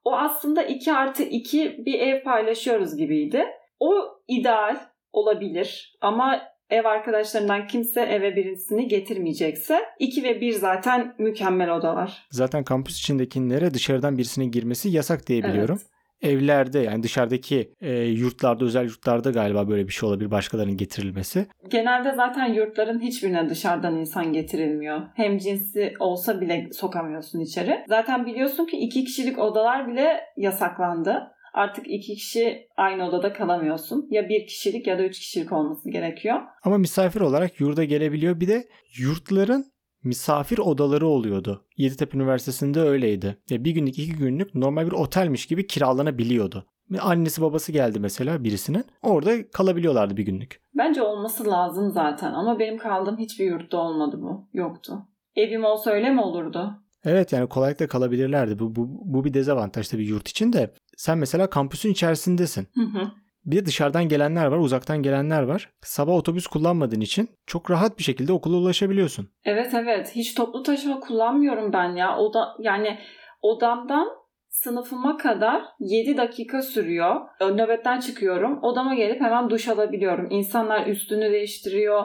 O 0.03 0.15
aslında 0.15 0.63
2 0.63 0.93
artı 0.93 1.23
2 1.23 1.85
bir 1.85 1.99
ev 1.99 2.23
paylaşıyoruz 2.23 2.95
gibiydi. 2.95 3.45
O 3.79 3.93
ideal 4.27 4.77
olabilir 5.11 5.97
ama 6.01 6.41
ev 6.69 6.85
arkadaşlarından 6.85 7.67
kimse 7.67 8.01
eve 8.01 8.35
birisini 8.35 8.87
getirmeyecekse 8.87 9.79
2 9.99 10.23
ve 10.23 10.41
1 10.41 10.51
zaten 10.51 11.15
mükemmel 11.19 11.75
odalar. 11.75 12.27
Zaten 12.31 12.63
kampüs 12.63 12.99
içindekilere 12.99 13.73
dışarıdan 13.73 14.17
birisinin 14.17 14.51
girmesi 14.51 14.89
yasak 14.89 15.27
diye 15.27 15.43
biliyorum. 15.43 15.77
Evet. 15.81 15.92
Evlerde 16.23 16.79
yani 16.79 17.03
dışarıdaki 17.03 17.73
e, 17.81 17.91
yurtlarda 18.01 18.65
özel 18.65 18.83
yurtlarda 18.83 19.31
galiba 19.31 19.69
böyle 19.69 19.87
bir 19.87 19.93
şey 19.93 20.09
olabilir 20.09 20.31
başkalarının 20.31 20.77
getirilmesi. 20.77 21.45
Genelde 21.69 22.13
zaten 22.15 22.53
yurtların 22.53 22.99
hiçbirine 22.99 23.49
dışarıdan 23.49 23.95
insan 23.95 24.33
getirilmiyor. 24.33 25.01
Hem 25.15 25.37
cinsi 25.37 25.93
olsa 25.99 26.41
bile 26.41 26.69
sokamıyorsun 26.73 27.39
içeri. 27.39 27.85
Zaten 27.87 28.25
biliyorsun 28.25 28.65
ki 28.65 28.77
iki 28.77 29.03
kişilik 29.03 29.39
odalar 29.39 29.87
bile 29.87 30.19
yasaklandı. 30.37 31.33
Artık 31.53 31.85
iki 31.87 32.15
kişi 32.15 32.67
aynı 32.77 33.07
odada 33.09 33.33
kalamıyorsun. 33.33 34.07
Ya 34.11 34.29
bir 34.29 34.47
kişilik 34.47 34.87
ya 34.87 34.97
da 34.99 35.03
üç 35.03 35.19
kişilik 35.19 35.51
olması 35.51 35.89
gerekiyor. 35.89 36.41
Ama 36.63 36.77
misafir 36.77 37.21
olarak 37.21 37.59
yurda 37.59 37.83
gelebiliyor. 37.83 38.39
Bir 38.39 38.47
de 38.47 38.63
yurtların 38.97 39.72
misafir 40.03 40.57
odaları 40.57 41.07
oluyordu. 41.07 41.65
Yeditepe 41.77 42.17
Üniversitesi'nde 42.17 42.81
öyleydi. 42.81 43.37
Ya 43.49 43.63
bir 43.63 43.71
günlük 43.71 43.99
iki 43.99 44.15
günlük 44.15 44.55
normal 44.55 44.87
bir 44.87 44.91
otelmiş 44.91 45.45
gibi 45.45 45.67
kiralanabiliyordu. 45.67 46.65
Annesi 46.99 47.41
babası 47.41 47.71
geldi 47.71 47.99
mesela 47.99 48.43
birisinin. 48.43 48.85
Orada 49.01 49.49
kalabiliyorlardı 49.51 50.17
bir 50.17 50.23
günlük. 50.23 50.61
Bence 50.77 51.01
olması 51.01 51.47
lazım 51.47 51.91
zaten 51.91 52.33
ama 52.33 52.59
benim 52.59 52.77
kaldığım 52.77 53.17
hiçbir 53.17 53.45
yurtta 53.45 53.77
olmadı 53.77 54.17
bu. 54.21 54.49
Yoktu. 54.53 54.93
Evim 55.35 55.63
olsa 55.65 55.91
öyle 55.91 56.09
mi 56.09 56.21
olurdu? 56.21 56.73
Evet 57.05 57.33
yani 57.33 57.49
kolaylıkla 57.49 57.87
kalabilirlerdi. 57.87 58.59
Bu, 58.59 58.75
bu, 58.75 58.87
bu 58.89 59.25
bir 59.25 59.33
dezavantaj 59.33 59.87
tabii 59.87 60.05
yurt 60.05 60.27
için 60.27 60.53
de. 60.53 60.73
Sen 60.97 61.17
mesela 61.17 61.49
kampüsün 61.49 61.91
içerisindesin. 61.91 62.67
Hı 62.73 62.81
hı. 62.81 63.11
Bir 63.45 63.55
de 63.55 63.65
dışarıdan 63.65 64.07
gelenler 64.07 64.45
var, 64.45 64.57
uzaktan 64.57 65.03
gelenler 65.03 65.43
var. 65.43 65.69
Sabah 65.81 66.13
otobüs 66.13 66.47
kullanmadığın 66.47 67.01
için 67.01 67.29
çok 67.45 67.71
rahat 67.71 67.97
bir 67.97 68.03
şekilde 68.03 68.33
okula 68.33 68.57
ulaşabiliyorsun. 68.57 69.29
Evet 69.45 69.73
evet. 69.73 70.15
Hiç 70.15 70.35
toplu 70.35 70.63
taşıma 70.63 70.99
kullanmıyorum 70.99 71.73
ben 71.73 71.95
ya. 71.95 72.17
O 72.17 72.33
da 72.33 72.47
yani 72.59 72.99
odamdan 73.41 74.07
sınıfıma 74.49 75.17
kadar 75.17 75.63
7 75.79 76.17
dakika 76.17 76.61
sürüyor. 76.61 77.15
Nöbetten 77.41 77.99
çıkıyorum. 77.99 78.63
Odama 78.63 78.95
gelip 78.95 79.21
hemen 79.21 79.49
duş 79.49 79.67
alabiliyorum. 79.67 80.27
İnsanlar 80.31 80.87
üstünü 80.87 81.31
değiştiriyor. 81.31 82.03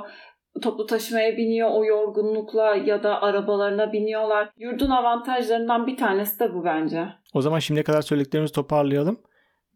Toplu 0.62 0.86
taşımaya 0.86 1.36
biniyor 1.36 1.70
o 1.70 1.84
yorgunlukla 1.84 2.76
ya 2.76 3.02
da 3.02 3.22
arabalarına 3.22 3.92
biniyorlar. 3.92 4.50
Yurdun 4.56 4.90
avantajlarından 4.90 5.86
bir 5.86 5.96
tanesi 5.96 6.40
de 6.40 6.54
bu 6.54 6.64
bence. 6.64 7.08
O 7.34 7.40
zaman 7.40 7.58
şimdiye 7.58 7.84
kadar 7.84 8.02
söylediklerimizi 8.02 8.54
toparlayalım. 8.54 9.20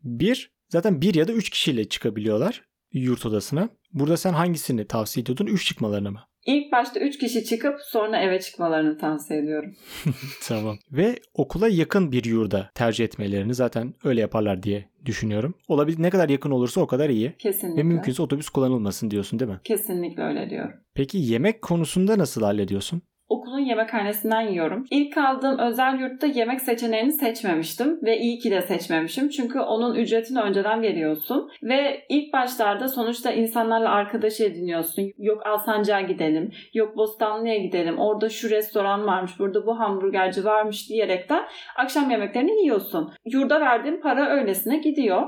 Bir, 0.02 0.52
zaten 0.72 1.00
bir 1.00 1.14
ya 1.14 1.28
da 1.28 1.32
üç 1.32 1.50
kişiyle 1.50 1.88
çıkabiliyorlar 1.88 2.62
yurt 2.92 3.26
odasına. 3.26 3.68
Burada 3.92 4.16
sen 4.16 4.32
hangisini 4.32 4.86
tavsiye 4.86 5.22
ediyordun? 5.22 5.46
Üç 5.46 5.66
çıkmalarını 5.66 6.10
mı? 6.10 6.20
İlk 6.46 6.72
başta 6.72 7.00
3 7.00 7.18
kişi 7.18 7.44
çıkıp 7.44 7.80
sonra 7.80 8.22
eve 8.22 8.40
çıkmalarını 8.40 8.98
tavsiye 8.98 9.40
ediyorum. 9.40 9.74
tamam. 10.48 10.78
Ve 10.92 11.16
okula 11.34 11.68
yakın 11.68 12.12
bir 12.12 12.24
yurda 12.24 12.70
tercih 12.74 13.04
etmelerini 13.04 13.54
zaten 13.54 13.94
öyle 14.04 14.20
yaparlar 14.20 14.62
diye 14.62 14.88
düşünüyorum. 15.04 15.54
Olabilir 15.68 16.02
ne 16.02 16.10
kadar 16.10 16.28
yakın 16.28 16.50
olursa 16.50 16.80
o 16.80 16.86
kadar 16.86 17.10
iyi. 17.10 17.34
Kesinlikle. 17.38 17.80
Ve 17.80 17.82
mümkünse 17.82 18.22
otobüs 18.22 18.48
kullanılmasın 18.48 19.10
diyorsun 19.10 19.38
değil 19.38 19.50
mi? 19.50 19.60
Kesinlikle 19.64 20.22
öyle 20.22 20.50
diyorum. 20.50 20.74
Peki 20.94 21.18
yemek 21.18 21.62
konusunda 21.62 22.18
nasıl 22.18 22.42
hallediyorsun? 22.42 23.02
Okulun 23.32 23.58
yemekhanesinden 23.58 24.40
yiyorum. 24.40 24.84
İlk 24.90 25.14
kaldığım 25.14 25.58
özel 25.58 26.00
yurtta 26.00 26.26
yemek 26.26 26.60
seçeneğini 26.60 27.12
seçmemiştim 27.12 27.98
ve 28.02 28.18
iyi 28.18 28.38
ki 28.38 28.50
de 28.50 28.62
seçmemişim. 28.62 29.28
Çünkü 29.28 29.60
onun 29.60 29.94
ücretini 29.94 30.40
önceden 30.40 30.82
veriyorsun 30.82 31.50
ve 31.62 32.06
ilk 32.08 32.32
başlarda 32.32 32.88
sonuçta 32.88 33.32
insanlarla 33.32 33.90
arkadaş 33.90 34.40
ediniyorsun. 34.40 35.12
Yok 35.18 35.46
Alsancak'a 35.46 36.00
gidelim, 36.00 36.50
yok 36.74 36.96
Bostanlı'ya 36.96 37.58
gidelim, 37.58 37.98
orada 37.98 38.28
şu 38.28 38.50
restoran 38.50 39.06
varmış, 39.06 39.32
burada 39.38 39.66
bu 39.66 39.78
hamburgerci 39.78 40.44
varmış 40.44 40.88
diyerekten 40.88 41.42
akşam 41.76 42.10
yemeklerini 42.10 42.62
yiyorsun. 42.62 43.12
Yurda 43.24 43.60
verdiğim 43.60 44.00
para 44.00 44.28
öylesine 44.28 44.76
gidiyor. 44.78 45.22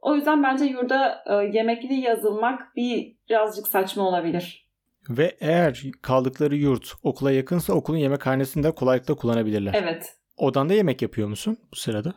O 0.00 0.14
yüzden 0.14 0.42
bence 0.42 0.64
yurda 0.64 1.24
e, 1.26 1.56
yemekli 1.56 1.94
yazılmak 1.94 2.76
bir 2.76 3.16
birazcık 3.28 3.66
saçma 3.66 4.08
olabilir. 4.08 4.65
Ve 5.10 5.36
eğer 5.40 5.82
kaldıkları 6.02 6.56
yurt 6.56 6.92
okula 7.02 7.32
yakınsa 7.32 7.72
okulun 7.72 7.98
yemekhanesini 7.98 8.64
de 8.64 8.70
kolaylıkla 8.70 9.14
kullanabilirler. 9.14 9.74
Evet. 9.74 10.16
Odanda 10.36 10.74
yemek 10.74 11.02
yapıyor 11.02 11.28
musun 11.28 11.56
bu 11.72 11.76
sırada? 11.76 12.14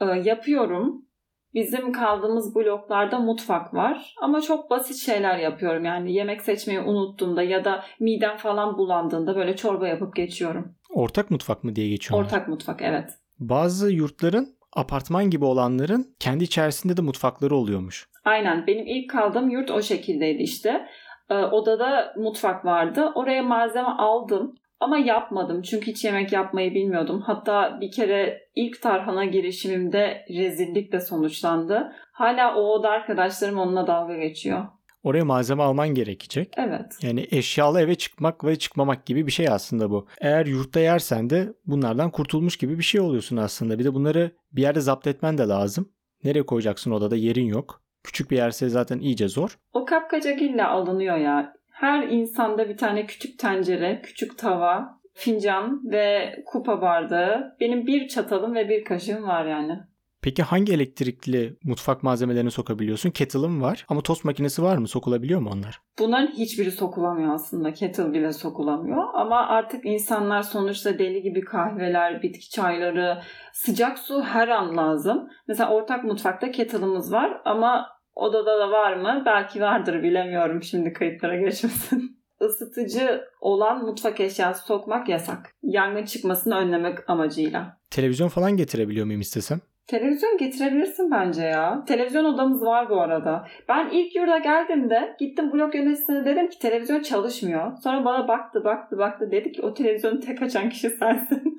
E, 0.00 0.04
yapıyorum. 0.04 1.06
Bizim 1.54 1.92
kaldığımız 1.92 2.54
bloklarda 2.54 3.18
mutfak 3.18 3.74
var 3.74 4.14
ama 4.22 4.40
çok 4.40 4.70
basit 4.70 4.96
şeyler 4.96 5.38
yapıyorum. 5.38 5.84
Yani 5.84 6.12
yemek 6.12 6.42
seçmeyi 6.42 6.80
unuttuğumda 6.80 7.42
ya 7.42 7.64
da 7.64 7.84
midem 8.00 8.36
falan 8.36 8.78
bulandığında 8.78 9.36
böyle 9.36 9.56
çorba 9.56 9.88
yapıp 9.88 10.16
geçiyorum. 10.16 10.74
Ortak 10.90 11.30
mutfak 11.30 11.64
mı 11.64 11.76
diye 11.76 11.88
geçiyorlar. 11.88 12.26
Ortak 12.26 12.48
mutfak 12.48 12.82
evet. 12.82 13.10
Bazı 13.38 13.92
yurtların 13.92 14.48
apartman 14.72 15.30
gibi 15.30 15.44
olanların 15.44 16.14
kendi 16.20 16.44
içerisinde 16.44 16.96
de 16.96 17.02
mutfakları 17.02 17.56
oluyormuş. 17.56 18.08
Aynen 18.24 18.66
benim 18.66 18.86
ilk 18.86 19.10
kaldığım 19.10 19.50
yurt 19.50 19.70
o 19.70 19.82
şekildeydi 19.82 20.42
işte. 20.42 20.86
Ee, 21.30 21.34
odada 21.34 22.14
mutfak 22.16 22.64
vardı. 22.64 23.12
Oraya 23.14 23.42
malzeme 23.42 23.88
aldım 23.88 24.54
ama 24.80 24.98
yapmadım 24.98 25.62
çünkü 25.62 25.86
hiç 25.86 26.04
yemek 26.04 26.32
yapmayı 26.32 26.74
bilmiyordum. 26.74 27.22
Hatta 27.26 27.78
bir 27.80 27.90
kere 27.90 28.40
ilk 28.54 28.82
tarhana 28.82 29.24
girişimimde 29.24 30.24
rezillikle 30.30 31.00
sonuçlandı. 31.00 31.92
Hala 32.12 32.54
o 32.56 32.60
oda 32.60 32.90
arkadaşlarım 32.90 33.58
onunla 33.58 33.86
dalga 33.86 34.16
geçiyor. 34.16 34.64
Oraya 35.02 35.24
malzeme 35.24 35.62
alman 35.62 35.88
gerekecek. 35.88 36.52
Evet. 36.56 36.98
Yani 37.02 37.26
eşyalı 37.30 37.80
eve 37.80 37.94
çıkmak 37.94 38.44
ve 38.44 38.56
çıkmamak 38.56 39.06
gibi 39.06 39.26
bir 39.26 39.32
şey 39.32 39.48
aslında 39.48 39.90
bu. 39.90 40.06
Eğer 40.20 40.46
yurtta 40.46 40.80
yersen 40.80 41.30
de 41.30 41.52
bunlardan 41.66 42.10
kurtulmuş 42.10 42.56
gibi 42.56 42.78
bir 42.78 42.82
şey 42.82 43.00
oluyorsun 43.00 43.36
aslında. 43.36 43.78
Bir 43.78 43.84
de 43.84 43.94
bunları 43.94 44.30
bir 44.52 44.62
yerde 44.62 44.80
zapt 44.80 45.06
etmen 45.06 45.38
de 45.38 45.42
lazım. 45.42 45.88
Nereye 46.24 46.46
koyacaksın 46.46 46.90
odada 46.90 47.16
yerin 47.16 47.46
yok. 47.46 47.81
Küçük 48.04 48.30
bir 48.30 48.36
yerse 48.36 48.68
zaten 48.68 48.98
iyice 48.98 49.28
zor. 49.28 49.58
O 49.72 49.84
kapkacakilla 49.84 50.68
alınıyor 50.68 51.16
ya. 51.16 51.54
Her 51.70 52.02
insanda 52.02 52.68
bir 52.68 52.76
tane 52.76 53.06
küçük 53.06 53.38
tencere, 53.38 54.00
küçük 54.02 54.38
tava, 54.38 55.00
fincan 55.14 55.80
ve 55.84 56.36
kupa 56.46 56.82
bardağı. 56.82 57.56
Benim 57.60 57.86
bir 57.86 58.08
çatalım 58.08 58.54
ve 58.54 58.68
bir 58.68 58.84
kaşığım 58.84 59.22
var 59.22 59.46
yani. 59.46 59.78
Peki 60.22 60.42
hangi 60.42 60.72
elektrikli 60.72 61.56
mutfak 61.64 62.02
malzemelerini 62.02 62.50
sokabiliyorsun? 62.50 63.10
Kettle'ım 63.10 63.62
var 63.62 63.84
ama 63.88 64.00
tost 64.00 64.24
makinesi 64.24 64.62
var 64.62 64.76
mı? 64.76 64.88
Sokulabiliyor 64.88 65.40
mu 65.40 65.50
onlar? 65.52 65.80
Bunların 65.98 66.26
hiçbiri 66.26 66.70
sokulamıyor 66.70 67.34
aslında. 67.34 67.72
Kettle 67.72 68.12
bile 68.12 68.32
sokulamıyor. 68.32 69.04
Ama 69.14 69.46
artık 69.46 69.84
insanlar 69.84 70.42
sonuçta 70.42 70.98
deli 70.98 71.22
gibi 71.22 71.40
kahveler, 71.40 72.22
bitki 72.22 72.50
çayları, 72.50 73.22
sıcak 73.52 73.98
su 73.98 74.22
her 74.22 74.48
an 74.48 74.76
lazım. 74.76 75.28
Mesela 75.48 75.70
ortak 75.70 76.04
mutfakta 76.04 76.50
kettle'ımız 76.50 77.12
var 77.12 77.40
ama 77.44 77.86
odada 78.14 78.58
da 78.58 78.70
var 78.70 78.96
mı? 78.96 79.22
Belki 79.26 79.60
vardır 79.60 80.02
bilemiyorum 80.02 80.62
şimdi 80.62 80.92
kayıtlara 80.92 81.36
geçmesin. 81.36 82.22
Isıtıcı 82.48 83.20
olan 83.40 83.84
mutfak 83.84 84.20
eşyası 84.20 84.66
sokmak 84.66 85.08
yasak. 85.08 85.54
Yangın 85.62 86.04
çıkmasını 86.04 86.56
önlemek 86.56 87.10
amacıyla. 87.10 87.78
Televizyon 87.90 88.28
falan 88.28 88.56
getirebiliyor 88.56 89.06
muyum 89.06 89.20
istesem? 89.20 89.60
Televizyon 89.86 90.38
getirebilirsin 90.38 91.10
bence 91.10 91.42
ya. 91.42 91.84
Televizyon 91.86 92.24
odamız 92.24 92.62
var 92.62 92.90
bu 92.90 93.00
arada. 93.00 93.48
Ben 93.68 93.90
ilk 93.92 94.16
yurda 94.16 94.38
geldiğimde 94.38 95.16
gittim 95.18 95.52
blok 95.52 95.74
yöneticisine 95.74 96.24
dedim 96.24 96.48
ki 96.48 96.58
televizyon 96.58 97.02
çalışmıyor. 97.02 97.72
Sonra 97.84 98.04
bana 98.04 98.28
baktı 98.28 98.64
baktı 98.64 98.98
baktı 98.98 99.30
dedi 99.30 99.52
ki 99.52 99.62
o 99.62 99.74
televizyonu 99.74 100.20
tek 100.20 100.42
açan 100.42 100.70
kişi 100.70 100.90
sensin. 100.90 101.56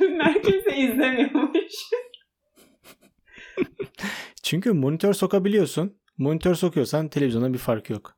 Merkezi 0.16 0.70
izlemiyormuş. 0.70 1.72
Çünkü 4.42 4.72
monitör 4.72 5.12
sokabiliyorsun. 5.12 5.96
Monitör 6.18 6.54
sokuyorsan 6.54 7.08
televizyonda 7.08 7.52
bir 7.52 7.58
farkı 7.58 7.92
yok. 7.92 8.12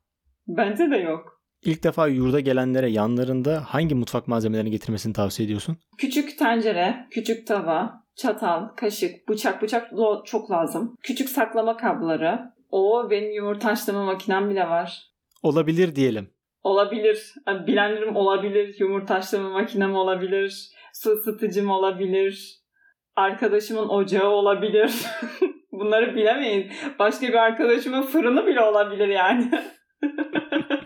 Bence 0.47 0.91
de 0.91 0.97
yok. 0.97 1.41
İlk 1.61 1.83
defa 1.83 2.07
yurda 2.07 2.39
gelenlere 2.39 2.89
yanlarında 2.89 3.63
hangi 3.67 3.95
mutfak 3.95 4.27
malzemelerini 4.27 4.71
getirmesini 4.71 5.13
tavsiye 5.13 5.45
ediyorsun? 5.45 5.77
Küçük 5.97 6.37
tencere, 6.39 7.07
küçük 7.11 7.47
tava, 7.47 8.04
çatal, 8.15 8.67
kaşık, 8.67 9.29
bıçak, 9.29 9.61
bıçak 9.61 9.91
çok 10.25 10.51
lazım. 10.51 10.97
Küçük 11.01 11.29
saklama 11.29 11.77
kabları. 11.77 12.39
O 12.71 13.07
benim 13.09 13.31
yumurta 13.31 13.69
haşlama 13.69 14.05
makinem 14.05 14.49
bile 14.49 14.69
var. 14.69 15.03
Olabilir 15.43 15.95
diyelim. 15.95 16.29
Olabilir. 16.63 17.33
Blender'ım 17.67 18.15
olabilir. 18.15 18.75
Yumurta 18.79 19.15
haşlama 19.15 19.49
makinem 19.49 19.95
olabilir. 19.95 20.69
Su 20.93 21.11
ısıtıcım 21.11 21.69
olabilir. 21.69 22.59
Arkadaşımın 23.15 23.89
ocağı 23.89 24.29
olabilir. 24.29 24.91
Bunları 25.71 26.15
bilemeyin. 26.15 26.71
Başka 26.99 27.27
bir 27.27 27.33
arkadaşımın 27.33 28.01
fırını 28.01 28.45
bile 28.45 28.61
olabilir 28.61 29.07
yani. 29.07 29.51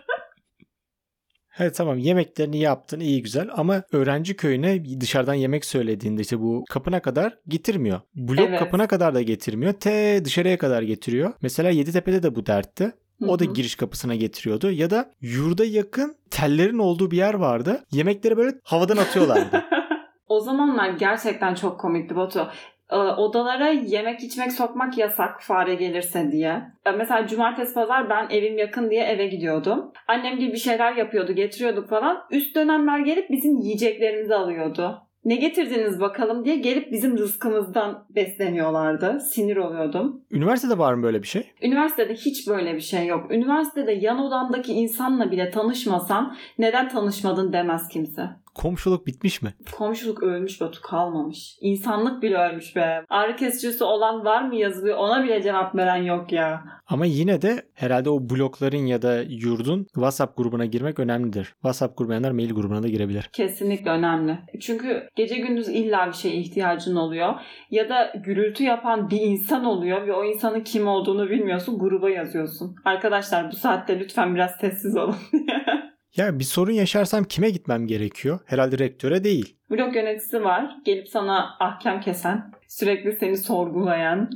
Evet 1.60 1.75
tamam 1.75 1.98
yemeklerini 1.98 2.58
yaptın 2.60 3.00
iyi 3.00 3.24
güzel 3.24 3.50
ama 3.56 3.84
öğrenci 3.92 4.36
köyüne 4.36 5.00
dışarıdan 5.01 5.34
yemek 5.34 5.66
söylediğinde 5.66 6.22
işte 6.22 6.39
bu 6.39 6.63
kapına 6.70 7.01
kadar 7.01 7.38
getirmiyor. 7.48 8.01
Blok 8.16 8.50
Evet. 8.50 8.60
kapına 8.60 8.88
kadar 8.88 9.16
da 9.16 9.22
getirmiyor. 9.22 9.74
Te 9.74 10.25
dışarıya 10.25 10.58
kadar 10.58 10.82
getiriyor. 10.82 11.34
Mesela 11.42 11.70
Yeditepe'de 11.70 12.24
de 12.24 12.36
bu 12.36 12.46
dertti. 12.46 12.92
O 13.28 13.39
da 13.39 13.46
giriş 13.46 13.75
kapısına 13.75 14.16
getiriyordu. 14.16 14.72
Ya 14.72 14.89
da 14.89 15.12
yurda 15.22 15.66
yakın 15.66 16.16
tellerin 16.32 16.78
olduğu 16.78 17.12
bir 17.12 17.18
yer 17.18 17.34
vardı. 17.34 17.84
Yemekleri 17.92 18.38
böyle 18.38 18.51
havadan 18.63 18.98
atıyorlardı. 18.98 19.63
o 20.28 20.39
zamanlar 20.39 20.89
gerçekten 20.89 21.56
çok 21.56 21.80
komikti 21.80 22.16
Batu. 22.16 22.48
Ee, 22.91 22.96
Odalara 22.96 23.67
yemek 23.69 24.19
içmek 24.24 24.51
sokmak 24.51 24.98
yasak 24.98 25.41
fare 25.43 25.75
gelirse 25.75 26.31
diye. 26.31 26.62
Ee, 26.86 26.91
Mesela 26.91 27.27
cumartesi 27.27 27.74
pazar 27.74 28.10
ben 28.10 28.27
evim 28.29 28.58
yakın 28.58 28.89
diye 28.89 29.03
eve 29.03 29.27
gidiyordum. 29.27 29.91
Annem 30.08 30.38
gibi 30.39 30.51
bir 30.53 30.58
şeyler 30.58 30.96
yapıyordu 30.96 31.34
getiriyorduk 31.34 31.89
falan. 31.89 32.17
Üst 32.31 32.55
dönemler 32.55 33.00
gelip 33.00 33.29
bizim 33.29 33.58
yiyeceklerimizi 33.58 34.36
alıyordu. 34.36 35.01
Ne 35.25 35.36
getirdiniz 35.36 36.00
bakalım 36.01 36.46
diye 36.46 36.55
gelip 36.55 36.91
bizim 36.91 37.17
rızkımızdan 37.17 38.05
besleniyorlardı. 38.15 39.19
Sinir 39.19 39.58
oluyordum. 39.58 40.22
Üniversitede 40.31 40.77
var 40.77 40.93
mı 40.93 41.03
böyle 41.03 41.22
bir 41.22 41.27
şey? 41.27 41.51
Üniversitede 41.62 42.13
hiç 42.13 42.48
böyle 42.48 42.75
bir 42.75 42.81
şey 42.81 43.05
yok. 43.08 43.31
Üniversitede 43.31 43.91
yan 43.91 44.19
odamdaki 44.19 44.74
insanla 44.74 45.31
bile 45.31 45.51
tanışmasan 45.51 46.36
neden 46.58 46.89
tanışmadın 46.89 47.53
demez 47.53 47.88
kimse. 47.88 48.22
Komşuluk 48.56 49.08
bitmiş 49.08 49.41
mi? 49.41 49.53
Komşuluk 49.77 50.24
ölmüş 50.24 50.62
Batu 50.62 50.82
kalmamış. 50.82 51.58
İnsanlık 51.62 52.24
bile 52.24 52.38
ölmüş 52.38 52.75
be. 52.75 53.03
Ağrı 53.10 53.36
kesicisi 53.36 53.84
olan 53.84 54.25
var 54.25 54.41
mı 54.41 54.56
yazılıyor 54.56 54.98
ona 54.98 55.24
bile 55.24 55.41
cevap 55.41 55.75
veren 55.75 56.03
yok 56.03 56.32
ya. 56.32 56.63
Ama 56.88 57.06
yine 57.06 57.41
de 57.41 57.63
herhalde 57.74 58.10
o 58.10 58.29
blokların 58.29 58.86
ya 58.86 59.01
da 59.01 59.22
yurdun 59.22 59.84
WhatsApp 59.84 60.38
grubuna 60.38 60.65
girmek 60.65 61.00
önemlidir. 61.00 61.46
WhatsApp 61.46 61.98
girmeyenler 61.98 62.32
mail 62.32 62.53
grubuna 62.53 62.84
da 62.84 62.88
girebilir. 62.88 63.29
Kesinlikle 63.34 63.91
önemli. 63.91 64.39
Çünkü 64.62 65.10
gece 65.15 65.36
gündüz 65.38 65.68
illa 65.68 66.08
bir 66.08 66.13
şeye 66.13 66.36
ihtiyacın 66.36 66.96
oluyor. 66.96 67.34
Ya 67.72 67.89
da 67.89 68.13
gürültü 68.25 68.63
yapan 68.63 69.10
bir 69.10 69.22
insan 69.22 69.65
oluyor 69.65 70.08
ve 70.08 70.13
o 70.13 70.24
insanın 70.24 70.62
kim 70.62 70.88
olduğunu 70.88 71.29
bilmiyorsun. 71.29 71.79
Gruba 71.79 72.10
yazıyorsun. 72.10 72.75
Arkadaşlar 72.86 73.51
bu 73.51 73.56
saatte 73.56 74.00
lütfen 74.00 74.36
biraz 74.36 74.51
sessiz 74.51 74.98
olun. 74.98 75.15
Ya 76.16 76.39
bir 76.39 76.44
sorun 76.44 76.72
yaşarsam 76.72 77.24
kime 77.24 77.50
gitmem 77.50 77.88
gerekiyor? 77.88 78.39
Herhalde 78.46 78.78
rektöre 78.78 79.24
değil. 79.24 79.56
Blok 79.72 79.96
yöneticisi 79.96 80.44
var. 80.44 80.75
Gelip 80.86 81.08
sana 81.08 81.58
ahkam 81.60 82.01
kesen, 82.01 82.51
sürekli 82.68 83.13
seni 83.13 83.38
sorgulayan, 83.38 84.30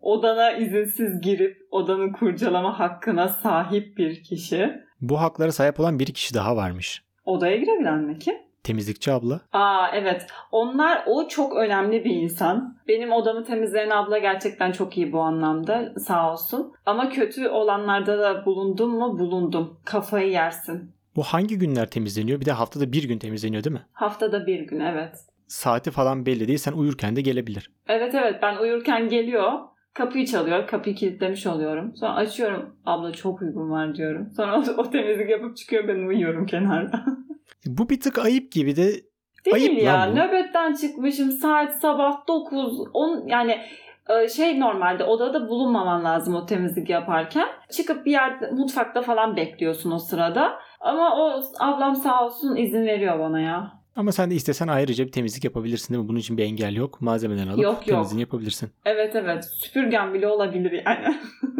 odana 0.00 0.52
izinsiz 0.52 1.20
girip 1.20 1.56
odanı 1.70 2.12
kurcalama 2.12 2.78
hakkına 2.78 3.28
sahip 3.28 3.96
bir 3.98 4.22
kişi. 4.22 4.70
Bu 5.00 5.20
haklara 5.20 5.52
sahip 5.52 5.80
olan 5.80 5.98
bir 5.98 6.06
kişi 6.06 6.34
daha 6.34 6.56
varmış. 6.56 7.02
Odaya 7.24 7.56
girebilen 7.56 7.98
mi 7.98 8.18
ki? 8.18 8.38
Temizlikçi 8.64 9.12
abla. 9.12 9.40
Aa 9.52 9.88
evet. 9.94 10.26
Onlar 10.52 11.02
o 11.06 11.28
çok 11.28 11.56
önemli 11.56 12.04
bir 12.04 12.10
insan. 12.10 12.78
Benim 12.88 13.12
odamı 13.12 13.44
temizleyen 13.44 13.90
abla 13.90 14.18
gerçekten 14.18 14.72
çok 14.72 14.96
iyi 14.98 15.12
bu 15.12 15.20
anlamda. 15.20 15.92
Sağ 15.98 16.32
olsun. 16.32 16.72
Ama 16.86 17.08
kötü 17.10 17.48
olanlarda 17.48 18.18
da 18.18 18.46
bulundum 18.46 18.90
mu? 18.90 19.18
Bulundum. 19.18 19.80
Kafayı 19.84 20.30
yersin. 20.30 20.92
Bu 21.16 21.22
hangi 21.22 21.58
günler 21.58 21.90
temizleniyor? 21.90 22.40
Bir 22.40 22.46
de 22.46 22.52
haftada 22.52 22.92
bir 22.92 23.08
gün 23.08 23.18
temizleniyor 23.18 23.64
değil 23.64 23.74
mi? 23.74 23.86
Haftada 23.92 24.46
bir 24.46 24.60
gün 24.60 24.80
evet. 24.80 25.16
Saati 25.46 25.90
falan 25.90 26.26
belli 26.26 26.48
değil. 26.48 26.58
Sen 26.58 26.72
uyurken 26.72 27.16
de 27.16 27.20
gelebilir. 27.20 27.70
Evet 27.86 28.14
evet 28.14 28.34
ben 28.42 28.56
uyurken 28.56 29.08
geliyor. 29.08 29.52
Kapıyı 29.94 30.26
çalıyor. 30.26 30.66
Kapıyı 30.66 30.96
kilitlemiş 30.96 31.46
oluyorum. 31.46 31.96
Sonra 31.96 32.14
açıyorum. 32.14 32.76
Abla 32.84 33.12
çok 33.12 33.42
uygun 33.42 33.70
var 33.70 33.94
diyorum. 33.94 34.30
Sonra 34.36 34.58
o, 34.58 34.64
o 34.76 34.90
temizlik 34.90 35.30
yapıp 35.30 35.56
çıkıyor. 35.56 35.88
Ben 35.88 36.08
uyuyorum 36.08 36.46
kenarda. 36.46 37.04
Bu 37.66 37.88
bir 37.88 38.00
tık 38.00 38.18
ayıp 38.18 38.52
gibi 38.52 38.76
de 38.76 38.92
Değil 39.44 39.54
Ayıp 39.54 39.82
ya. 39.82 40.06
Nöbetten 40.06 40.74
çıkmışım. 40.74 41.30
Saat 41.30 41.80
sabah 41.80 42.26
9. 42.28 42.80
On, 42.94 43.26
yani 43.26 43.52
e, 43.52 43.62
şey 44.36 44.60
normalde 44.60 45.04
odada 45.04 45.48
bulunmaman 45.48 46.04
lazım 46.04 46.34
o 46.34 46.46
temizlik 46.46 46.88
yaparken. 46.90 47.48
Çıkıp 47.70 48.06
bir 48.06 48.10
yerde 48.10 48.50
mutfakta 48.50 49.02
falan 49.02 49.36
bekliyorsun 49.36 49.90
o 49.90 49.98
sırada. 49.98 50.58
Ama 50.80 51.16
o 51.16 51.42
ablam 51.58 51.96
sağ 51.96 52.24
olsun 52.24 52.56
izin 52.56 52.86
veriyor 52.86 53.18
bana 53.18 53.40
ya. 53.40 53.72
ama 53.96 54.12
sen 54.12 54.30
de 54.30 54.34
istesen 54.34 54.68
ayrıca 54.68 55.06
bir 55.06 55.12
temizlik 55.12 55.44
yapabilirsin 55.44 55.94
değil 55.94 56.02
mi? 56.04 56.08
Bunun 56.08 56.18
için 56.18 56.36
bir 56.38 56.44
engel 56.44 56.76
yok. 56.76 57.00
Malzemeden 57.00 57.48
alıp 57.48 57.58
Yok, 57.62 57.74
yok. 57.74 57.84
temizliğini 57.86 58.20
yapabilirsin. 58.20 58.70
Evet 58.86 59.16
evet. 59.16 59.44
Süpürgen 59.44 60.14
bile 60.14 60.26
olabilir 60.28 60.82
yani. 60.86 61.16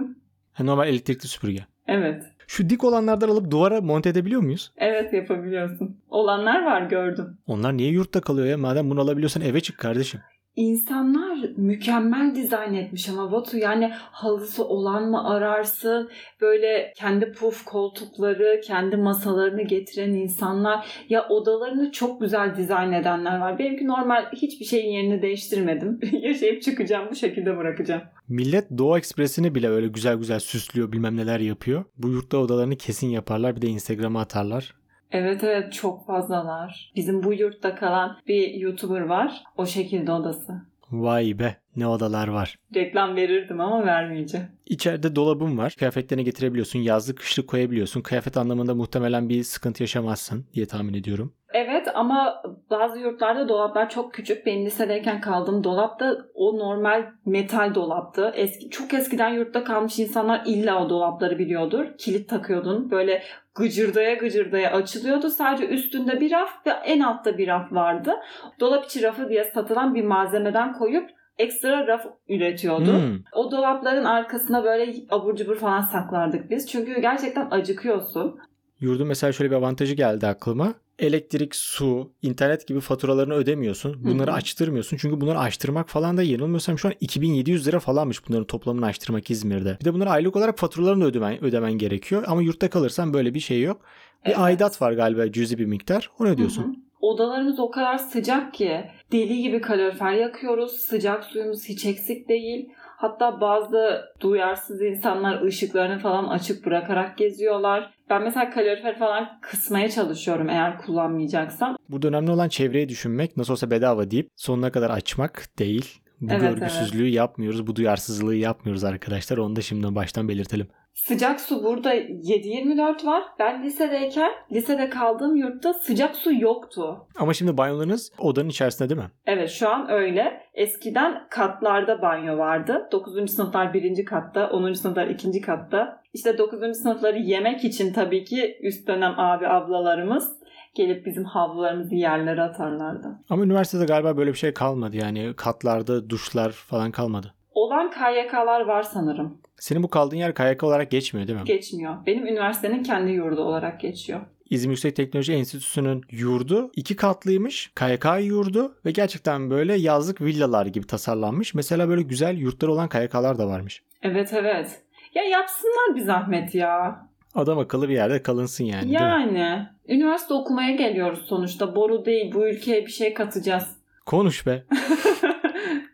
Normal 0.61 0.89
elektrikli 0.89 1.27
süpürge. 1.29 1.61
evet. 1.87 2.25
Şu 2.47 2.71
dik 2.71 2.85
olanlardan 2.85 3.29
alıp 3.29 3.51
duvara 3.51 3.81
monte 3.81 4.09
edebiliyor 4.11 4.41
muyuz? 4.43 4.73
Evet 4.77 5.13
yapabiliyorsun. 5.13 5.97
Olanlar 6.11 6.65
var 6.65 6.83
gördüm. 6.83 7.39
Onlar 7.47 7.77
niye 7.77 7.91
yurtta 7.91 8.21
kalıyor 8.21 8.47
ya? 8.47 8.59
Madem 8.59 8.91
bunu 8.91 9.01
alabiliyorsan 9.01 9.43
eve 9.43 9.61
çık 9.61 9.79
kardeşim. 9.79 10.21
İnsanlar 10.57 11.28
mükemmel 11.57 12.35
dizayn 12.35 12.75
etmiş 12.75 13.09
ama 13.09 13.33
Batu 13.33 13.57
yani 13.59 13.91
halısı 13.95 14.69
olan 14.69 15.11
mı 15.11 15.29
ararsın 15.31 16.11
böyle 16.41 16.93
kendi 16.97 17.33
puf 17.33 17.65
koltukları 17.65 18.61
kendi 18.65 18.97
masalarını 18.97 19.63
getiren 19.63 20.11
insanlar 20.11 20.87
ya 21.09 21.29
odalarını 21.29 21.93
çok 21.93 22.21
güzel 22.21 22.57
dizayn 22.57 22.93
edenler 22.93 23.39
var. 23.39 23.59
Benimki 23.59 23.87
normal 23.87 24.33
hiçbir 24.33 24.65
şeyin 24.65 24.93
yerini 24.93 25.23
değiştirmedim. 25.23 26.01
Yaşayıp 26.23 26.63
çıkacağım 26.63 27.09
bu 27.11 27.15
şekilde 27.15 27.57
bırakacağım. 27.57 28.03
Millet 28.29 28.79
Doğu 28.79 28.99
Ekspresi'ni 28.99 29.55
bile 29.55 29.69
öyle 29.69 29.87
güzel 29.89 30.17
güzel 30.17 30.39
süslüyor 30.39 30.93
bilmem 30.93 31.17
neler 31.17 31.41
yapıyor. 31.41 31.85
Bu 31.97 32.09
yurtta 32.09 32.39
odalarını 32.39 32.77
kesin 32.77 33.09
yaparlar 33.09 33.57
bir 33.57 33.63
de 33.63 33.67
Instagram'a 33.67 34.21
atarlar. 34.21 34.75
Evet 35.11 35.45
evet 35.45 35.73
çok 35.73 36.07
fazlalar. 36.07 36.93
Bizim 36.97 37.23
bu 37.23 37.35
yurtta 37.35 37.75
kalan 37.75 38.17
bir 38.27 38.55
YouTuber 38.55 39.01
var. 39.01 39.45
O 39.57 39.67
şekilde 39.67 40.13
odası. 40.13 40.53
Vay 40.93 41.39
be 41.39 41.57
ne 41.77 41.87
odalar 41.87 42.29
var. 42.29 42.59
Reklam 42.75 43.17
verirdim 43.17 43.61
ama 43.61 43.87
vermeyeceğim. 43.87 44.47
İçeride 44.67 45.17
dolabın 45.17 45.59
var. 45.59 45.75
Kıyafetlerini 45.79 46.25
getirebiliyorsun. 46.25 46.79
Yazlık 46.79 47.19
kışlık 47.19 47.49
koyabiliyorsun. 47.49 48.01
Kıyafet 48.01 48.37
anlamında 48.37 48.75
muhtemelen 48.75 49.29
bir 49.29 49.43
sıkıntı 49.43 49.83
yaşamazsın 49.83 50.47
diye 50.55 50.67
tahmin 50.67 50.95
ediyorum. 50.95 51.33
Evet 51.53 51.89
ama 51.95 52.43
bazı 52.71 52.99
yurtlarda 52.99 53.49
dolaplar 53.49 53.91
çok 53.91 54.15
küçük. 54.15 54.47
Benim 54.47 54.67
lisedeyken 54.67 55.21
kaldığım 55.21 55.65
dolap 55.65 56.01
da 56.01 56.17
o 56.35 56.59
normal 56.59 57.07
metal 57.27 57.75
dolaptı. 57.75 58.33
Eski, 58.35 58.71
çok 58.71 58.95
eskiden 58.95 59.29
yurtta 59.29 59.65
kalmış 59.65 59.99
insanlar 59.99 60.43
illa 60.47 60.85
o 60.85 60.91
dolapları 60.91 61.39
biliyordur. 61.39 61.87
Kilit 61.99 62.29
takıyordun. 62.29 62.91
Böyle 62.91 63.23
gıcırdaya 63.59 64.15
gıcırdaya 64.15 64.73
açılıyordu. 64.73 65.31
Sadece 65.31 65.69
üstünde 65.69 66.21
bir 66.21 66.31
raf 66.31 66.67
ve 66.67 66.71
en 66.71 67.01
altta 67.01 67.39
bir 67.39 67.49
raf 67.49 67.73
vardı. 67.73 68.15
Dolap 68.61 68.85
içi 68.85 69.03
rafı 69.03 69.29
diye 69.29 69.45
satılan 69.45 69.95
bir 69.95 70.05
malzemeden 70.05 70.73
koyup 70.73 71.11
ekstra 71.39 71.87
raf 71.87 72.07
üretiyordu. 72.29 72.93
Hmm. 72.93 73.19
O 73.33 73.51
dolapların 73.51 74.05
arkasına 74.05 74.65
böyle 74.65 74.95
abur 75.11 75.37
cubur 75.37 75.57
falan 75.57 75.81
saklardık 75.81 76.51
biz. 76.51 76.71
Çünkü 76.71 77.01
gerçekten 77.01 77.49
acıkıyorsun. 77.51 78.39
Yurdun 78.81 79.07
mesela 79.07 79.33
şöyle 79.33 79.51
bir 79.51 79.57
avantajı 79.57 79.95
geldi 79.95 80.27
aklıma. 80.27 80.75
Elektrik, 80.99 81.55
su, 81.57 82.11
internet 82.23 82.67
gibi 82.67 82.81
faturalarını 82.81 83.35
ödemiyorsun. 83.35 84.05
Bunları 84.05 84.31
Hı 84.31 84.35
hı. 84.35 84.37
açtırmıyorsun. 84.37 84.97
Çünkü 84.97 85.21
bunları 85.21 85.39
açtırmak 85.39 85.89
falan 85.89 86.17
da 86.17 86.23
yanılmıyorsam 86.23 86.79
şu 86.79 86.89
an 86.89 86.95
2700 87.01 87.67
lira 87.67 87.81
falanmış 87.81 88.29
bunların 88.29 88.47
toplamını 88.47 88.87
açtırmak 88.87 89.31
İzmir'de. 89.31 89.77
Bir 89.81 89.85
de 89.85 89.95
bunları 89.95 90.11
aylık 90.11 90.37
olarak 90.37 90.59
faturalarını 90.59 91.05
ödemen, 91.05 91.45
ödemen 91.45 91.73
gerekiyor. 91.73 92.25
Ama 92.27 92.43
yurtta 92.43 92.71
kalırsan 92.71 93.15
böyle 93.15 93.35
bir 93.35 93.41
şey 93.41 93.63
yok. 93.63 93.81
Bir 94.25 94.31
Evet. 94.31 94.39
aidat 94.39 94.83
var 94.83 94.93
galiba 94.93 95.33
cüzi 95.33 95.59
bir 95.59 95.67
miktar. 95.67 96.11
Onu 96.19 96.29
ödüyorsun. 96.29 96.63
Hı 96.63 96.67
hı. 96.69 96.73
Odalarımız 97.01 97.61
o 97.61 97.71
kadar 97.71 97.99
sıcak 97.99 98.55
ki 98.55 98.85
deli 99.13 99.43
gibi 99.43 99.61
kalorifer 99.61 100.13
yakıyoruz. 100.13 100.73
Sıcak 100.73 101.25
suyumuz 101.25 101.65
hiç 101.69 101.85
eksik 101.85 102.29
değil. 102.29 102.69
Hatta 103.01 103.41
bazı 103.41 104.05
duyarsız 104.21 104.83
insanlar 104.83 105.43
ışıklarını 105.43 105.99
falan 105.99 106.25
açık 106.25 106.67
bırakarak 106.67 107.19
geziyorlar. 107.19 107.95
Ben 108.11 108.23
mesela 108.23 108.51
kalorifer 108.51 108.99
falan 108.99 109.29
kısmaya 109.43 109.91
çalışıyorum 109.91 110.49
eğer 110.49 110.79
kullanmayacaksam. 110.79 111.77
Burada 111.89 112.09
önemli 112.09 112.31
olan 112.31 112.49
çevreyi 112.49 112.89
düşünmek. 112.89 113.37
Nasıl 113.37 113.53
olsa 113.53 113.71
bedava 113.71 114.11
deyip 114.11 114.29
sonuna 114.37 114.73
kadar 114.73 114.91
açmak 114.91 115.47
değil. 115.59 116.01
Bu 116.21 116.33
Evet, 116.33 116.41
görgüsüzlüğü 116.41 117.09
yapmıyoruz. 117.09 117.67
Bu 117.67 117.77
duyarsızlığı 117.77 118.35
yapmıyoruz 118.35 118.85
arkadaşlar. 118.85 119.39
Onu 119.39 119.57
da 119.57 119.61
şimdiden 119.61 119.95
baştan 119.95 120.29
belirtelim. 120.29 120.69
Sıcak 121.07 121.41
su 121.41 121.65
burada 121.65 121.95
7-24 121.95 123.07
var. 123.07 123.23
Ben 123.39 123.65
lisedeyken 123.65 124.31
lisede 124.53 124.91
kaldığım 124.91 125.37
yurtta 125.37 125.75
sıcak 125.75 126.17
su 126.17 126.35
yoktu. 126.35 127.07
Ama 127.19 127.35
şimdi 127.35 127.57
banyolarınız 127.57 128.13
odanın 128.19 128.49
içerisinde 128.49 128.89
değil 128.89 129.01
mi? 129.01 129.11
Evet 129.27 129.51
şu 129.51 129.69
an 129.69 129.91
öyle. 129.91 130.43
Eskiden 130.55 131.29
katlarda 131.31 132.03
banyo 132.03 132.39
vardı. 132.39 132.89
9. 132.93 133.31
sınıflar 133.31 133.75
1. 133.75 134.05
katta, 134.05 134.51
10. 134.51 134.73
sınıflar 134.73 135.07
2. 135.07 135.41
katta. 135.41 136.03
İşte 136.13 136.39
9. 136.39 136.77
sınıfları 136.77 137.19
yemek 137.19 137.65
için 137.65 137.93
tabii 137.93 138.25
ki 138.25 138.59
üst 138.63 138.89
dönem 138.89 139.15
abi 139.19 139.49
ablalarımız 139.49 140.39
gelip 140.75 141.07
bizim 141.07 141.25
havlularımızı 141.25 141.95
yerlere 141.95 142.43
atarlardı. 142.43 143.09
Ama 143.31 143.45
üniversitede 143.45 143.85
galiba 143.85 144.17
böyle 144.17 144.33
bir 144.33 144.39
şey 144.39 144.55
kalmadı. 144.55 144.97
Yani 144.97 145.33
katlarda 145.37 146.11
duşlar 146.11 146.51
falan 146.51 146.91
kalmadı. 146.91 147.35
Olan 147.55 147.91
KYK'lar 147.91 148.61
var 148.61 148.83
sanırım. 148.83 149.39
Senin 149.57 149.83
bu 149.83 149.91
kaldığın 149.91 150.17
yer 150.17 150.35
KYK 150.35 150.63
olarak 150.63 150.91
geçmiyor 150.91 151.29
değil 151.29 151.39
mi? 151.39 151.45
Geçmiyor. 151.45 152.07
Benim 152.07 152.27
üniversitenin 152.27 152.83
kendi 152.83 153.11
yurdu 153.11 153.43
olarak 153.43 153.81
geçiyor. 153.81 154.21
İzmir 154.51 154.71
Yüksek 154.71 154.97
Teknoloji 154.97 155.33
Enstitüsü'nün 155.33 156.05
yurdu 156.11 156.71
iki 156.77 156.97
katlıymış. 156.97 157.73
KYK 157.77 158.07
yurdu 158.21 158.75
ve 158.85 158.91
gerçekten 158.91 159.51
böyle 159.51 159.75
yazlık 159.75 160.21
villalar 160.21 160.67
gibi 160.67 160.87
tasarlanmış. 160.87 161.55
Mesela 161.55 161.89
böyle 161.89 162.03
güzel 162.03 162.37
yurtları 162.37 162.73
olan 162.73 162.89
KYK'lar 162.89 163.39
da 163.39 163.47
varmış. 163.49 163.83
Evet 164.03 164.33
evet. 164.33 164.83
Ya 165.15 165.25
yapsınlar 165.25 165.97
bir 165.97 166.01
zahmet 166.01 166.55
ya. 166.55 167.07
Adam 167.35 167.59
akıllı 167.59 167.89
bir 167.89 167.95
yerde 167.95 168.23
kalınsın 168.23 168.65
yani. 168.65 168.93
Yani. 168.93 169.67
Üniversite 169.89 170.35
okumaya 170.35 170.71
geliyoruz 170.71 171.25
sonuçta. 171.27 171.77
Boru 171.77 172.05
değil. 172.05 172.35
Bu 172.35 172.49
ülkeye 172.49 172.87
bir 172.87 172.91
şey 172.91 173.15
katacağız. 173.15 173.77
Konuş 174.07 174.47
be. 174.47 174.65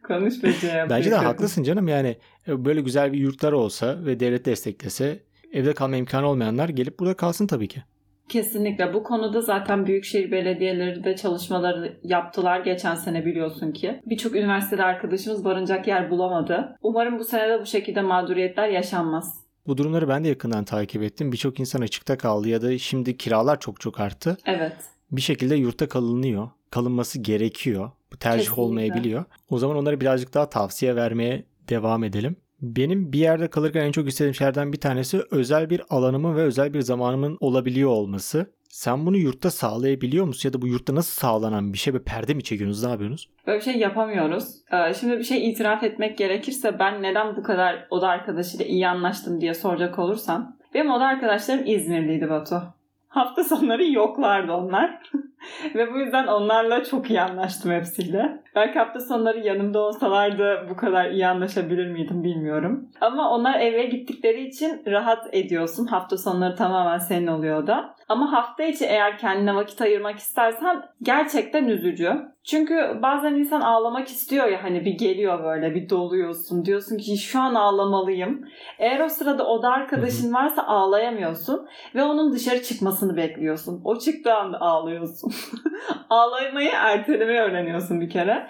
Konuş 0.06 0.42
be 0.42 0.52
Ceyhan. 0.60 0.90
Bence 0.90 1.10
de 1.10 1.14
haklısın 1.14 1.62
canım 1.62 1.88
yani 1.88 2.16
e, 2.48 2.64
böyle 2.64 2.80
güzel 2.80 3.12
bir 3.12 3.18
yurtlar 3.18 3.52
olsa 3.52 4.04
ve 4.06 4.20
devlet 4.20 4.44
desteklese 4.44 5.20
evde 5.52 5.74
kalma 5.74 5.96
imkanı 5.96 6.26
olmayanlar 6.28 6.68
gelip 6.68 6.98
burada 6.98 7.14
kalsın 7.14 7.46
tabii 7.46 7.68
ki. 7.68 7.82
Kesinlikle. 8.28 8.94
Bu 8.94 9.02
konuda 9.02 9.40
zaten 9.40 9.86
büyükşehir 9.86 10.30
belediyeleri 10.30 11.04
de 11.04 11.16
çalışmaları 11.16 12.00
yaptılar 12.02 12.60
geçen 12.60 12.94
sene 12.94 13.24
biliyorsun 13.24 13.72
ki. 13.72 14.00
Birçok 14.06 14.36
üniversitede 14.36 14.84
arkadaşımız 14.84 15.44
barınacak 15.44 15.88
yer 15.88 16.10
bulamadı. 16.10 16.76
Umarım 16.82 17.18
bu 17.18 17.24
sene 17.24 17.48
de 17.48 17.60
bu 17.60 17.66
şekilde 17.66 18.02
mağduriyetler 18.02 18.68
yaşanmaz. 18.68 19.44
Bu 19.66 19.76
durumları 19.76 20.08
ben 20.08 20.24
de 20.24 20.28
yakından 20.28 20.64
takip 20.64 21.02
ettim. 21.02 21.32
Birçok 21.32 21.60
insan 21.60 21.80
açıkta 21.80 22.18
kaldı 22.18 22.48
ya 22.48 22.62
da 22.62 22.78
şimdi 22.78 23.16
kiralar 23.16 23.60
çok 23.60 23.80
çok 23.80 24.00
arttı. 24.00 24.36
Evet. 24.46 24.76
Bir 25.12 25.20
şekilde 25.20 25.54
yurtta 25.54 25.88
kalınıyor. 25.88 26.48
Kalınması 26.70 27.20
gerekiyor. 27.20 27.90
Bu 28.14 28.18
tercih 28.18 28.38
Kesinlikle. 28.38 28.62
olmayabiliyor. 28.62 29.24
O 29.50 29.58
zaman 29.58 29.76
onlara 29.76 30.00
birazcık 30.00 30.34
daha 30.34 30.48
tavsiye 30.48 30.96
vermeye 30.96 31.44
devam 31.68 32.04
edelim. 32.04 32.36
Benim 32.62 33.12
bir 33.12 33.18
yerde 33.18 33.48
kalırken 33.48 33.84
en 33.84 33.92
çok 33.92 34.08
istediğim 34.08 34.34
şeylerden 34.34 34.72
bir 34.72 34.80
tanesi 34.80 35.20
özel 35.30 35.70
bir 35.70 35.82
alanımın 35.90 36.36
ve 36.36 36.42
özel 36.42 36.74
bir 36.74 36.80
zamanımın 36.80 37.36
olabiliyor 37.40 37.90
olması. 37.90 38.54
Sen 38.68 39.06
bunu 39.06 39.16
yurtta 39.16 39.50
sağlayabiliyor 39.50 40.26
musun 40.26 40.48
ya 40.48 40.52
da 40.52 40.62
bu 40.62 40.66
yurtta 40.66 40.94
nasıl 40.94 41.20
sağlanan 41.20 41.72
bir 41.72 41.78
şey? 41.78 41.92
Böyle 41.92 42.04
perde 42.04 42.34
mi 42.34 42.42
çekiyorsunuz? 42.42 42.84
Ne 42.84 42.90
yapıyorsunuz? 42.90 43.28
Böyle 43.46 43.58
bir 43.58 43.64
şey 43.64 43.76
yapamıyoruz. 43.76 44.44
Ee, 44.72 44.94
Şimdi 44.94 45.18
bir 45.18 45.24
şey 45.24 45.50
itiraf 45.50 45.82
etmek 45.82 46.18
gerekirse 46.18 46.78
ben 46.78 47.02
neden 47.02 47.36
bu 47.36 47.42
kadar 47.42 47.86
oda 47.90 48.08
arkadaşıyla 48.08 48.66
iyi 48.66 48.88
anlaştım 48.88 49.40
diye 49.40 49.54
soracak 49.54 49.98
olursam. 49.98 50.56
Benim 50.74 50.90
oda 50.90 51.04
arkadaşlarım 51.04 51.66
İzmirliydi 51.66 52.30
Batu. 52.30 52.62
Hafta 53.08 53.44
sonları 53.44 53.92
yoklardı 53.92 54.52
onlar. 54.52 55.02
Ve 55.74 55.94
bu 55.94 55.98
yüzden 55.98 56.26
onlarla 56.26 56.84
çok 56.84 57.10
iyi 57.10 57.20
anlaştım 57.20 57.72
hepsiyle. 57.72 58.42
Belki 58.54 58.78
hafta 58.78 59.00
sonları 59.00 59.38
yanımda 59.38 59.78
olsalardı 59.78 60.66
bu 60.70 60.76
kadar 60.76 61.10
iyi 61.10 61.26
anlaşabilir 61.26 61.86
miydim 61.86 62.24
bilmiyorum. 62.24 62.88
Ama 63.00 63.30
onlar 63.30 63.60
eve 63.60 63.86
gittikleri 63.86 64.46
için 64.46 64.82
rahat 64.86 65.34
ediyorsun. 65.34 65.86
Hafta 65.86 66.16
sonları 66.16 66.56
tamamen 66.56 66.98
senin 66.98 67.26
oluyor 67.26 67.66
da. 67.66 67.94
Ama 68.08 68.32
hafta 68.32 68.64
içi 68.64 68.84
eğer 68.84 69.18
kendine 69.18 69.54
vakit 69.54 69.80
ayırmak 69.80 70.18
istersen 70.18 70.82
gerçekten 71.02 71.64
üzücü. 71.64 72.34
Çünkü 72.44 72.98
bazen 73.02 73.34
insan 73.34 73.60
ağlamak 73.60 74.08
istiyor 74.08 74.46
ya 74.46 74.62
hani 74.62 74.84
bir 74.84 74.98
geliyor 74.98 75.44
böyle 75.44 75.74
bir 75.74 75.88
doluyorsun. 75.88 76.64
Diyorsun 76.64 76.98
ki 76.98 77.16
şu 77.16 77.40
an 77.40 77.54
ağlamalıyım. 77.54 78.44
Eğer 78.78 79.00
o 79.00 79.08
sırada 79.08 79.46
oda 79.46 79.68
arkadaşın 79.68 80.34
varsa 80.34 80.62
ağlayamıyorsun 80.62 81.66
ve 81.94 82.04
onun 82.04 82.32
dışarı 82.32 82.62
çıkmasını 82.62 83.16
bekliyorsun. 83.16 83.80
O 83.84 83.98
çıktığı 83.98 84.34
anda 84.34 84.60
ağlıyorsun. 84.60 85.32
Ağlamayı 86.10 86.70
ertelemeyi 86.74 87.40
öğreniyorsun 87.40 88.00
bir 88.00 88.10
kere. 88.10 88.48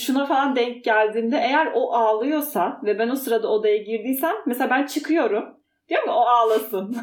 Şuna 0.00 0.26
falan 0.26 0.56
denk 0.56 0.84
geldiğimde 0.84 1.36
eğer 1.36 1.68
o 1.74 1.92
ağlıyorsa 1.92 2.80
ve 2.84 2.98
ben 2.98 3.08
o 3.08 3.16
sırada 3.16 3.48
odaya 3.48 3.76
girdiysem 3.76 4.34
mesela 4.46 4.70
ben 4.70 4.86
çıkıyorum. 4.86 5.44
Diyorum 5.88 6.06
ki 6.06 6.12
o 6.12 6.20
ağlasın. 6.20 6.92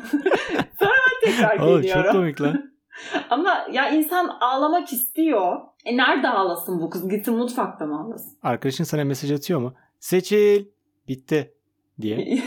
Sonra 0.80 0.92
ben 0.92 1.32
tekrar 1.32 1.60
Oğlum 1.60 1.82
geliyorum. 1.82 2.04
çok 2.04 2.12
komik 2.12 2.42
lan. 2.42 2.72
Ama 3.30 3.68
ya 3.72 3.90
insan 3.90 4.28
ağlamak 4.42 4.94
istiyor. 4.94 5.58
E 5.86 5.98
nerede 5.98 6.30
ağlasın 6.30 6.82
bu 6.82 6.90
kız? 6.90 7.10
Gitsin 7.10 7.36
mutfakta 7.36 7.86
mı 7.86 8.02
ağlasın? 8.02 8.38
Arkadaşın 8.44 8.84
sana 8.84 9.04
mesaj 9.04 9.32
atıyor 9.32 9.60
mu? 9.60 9.74
Seçil. 10.00 10.66
Bitti. 11.08 11.54
Diye. 12.02 12.40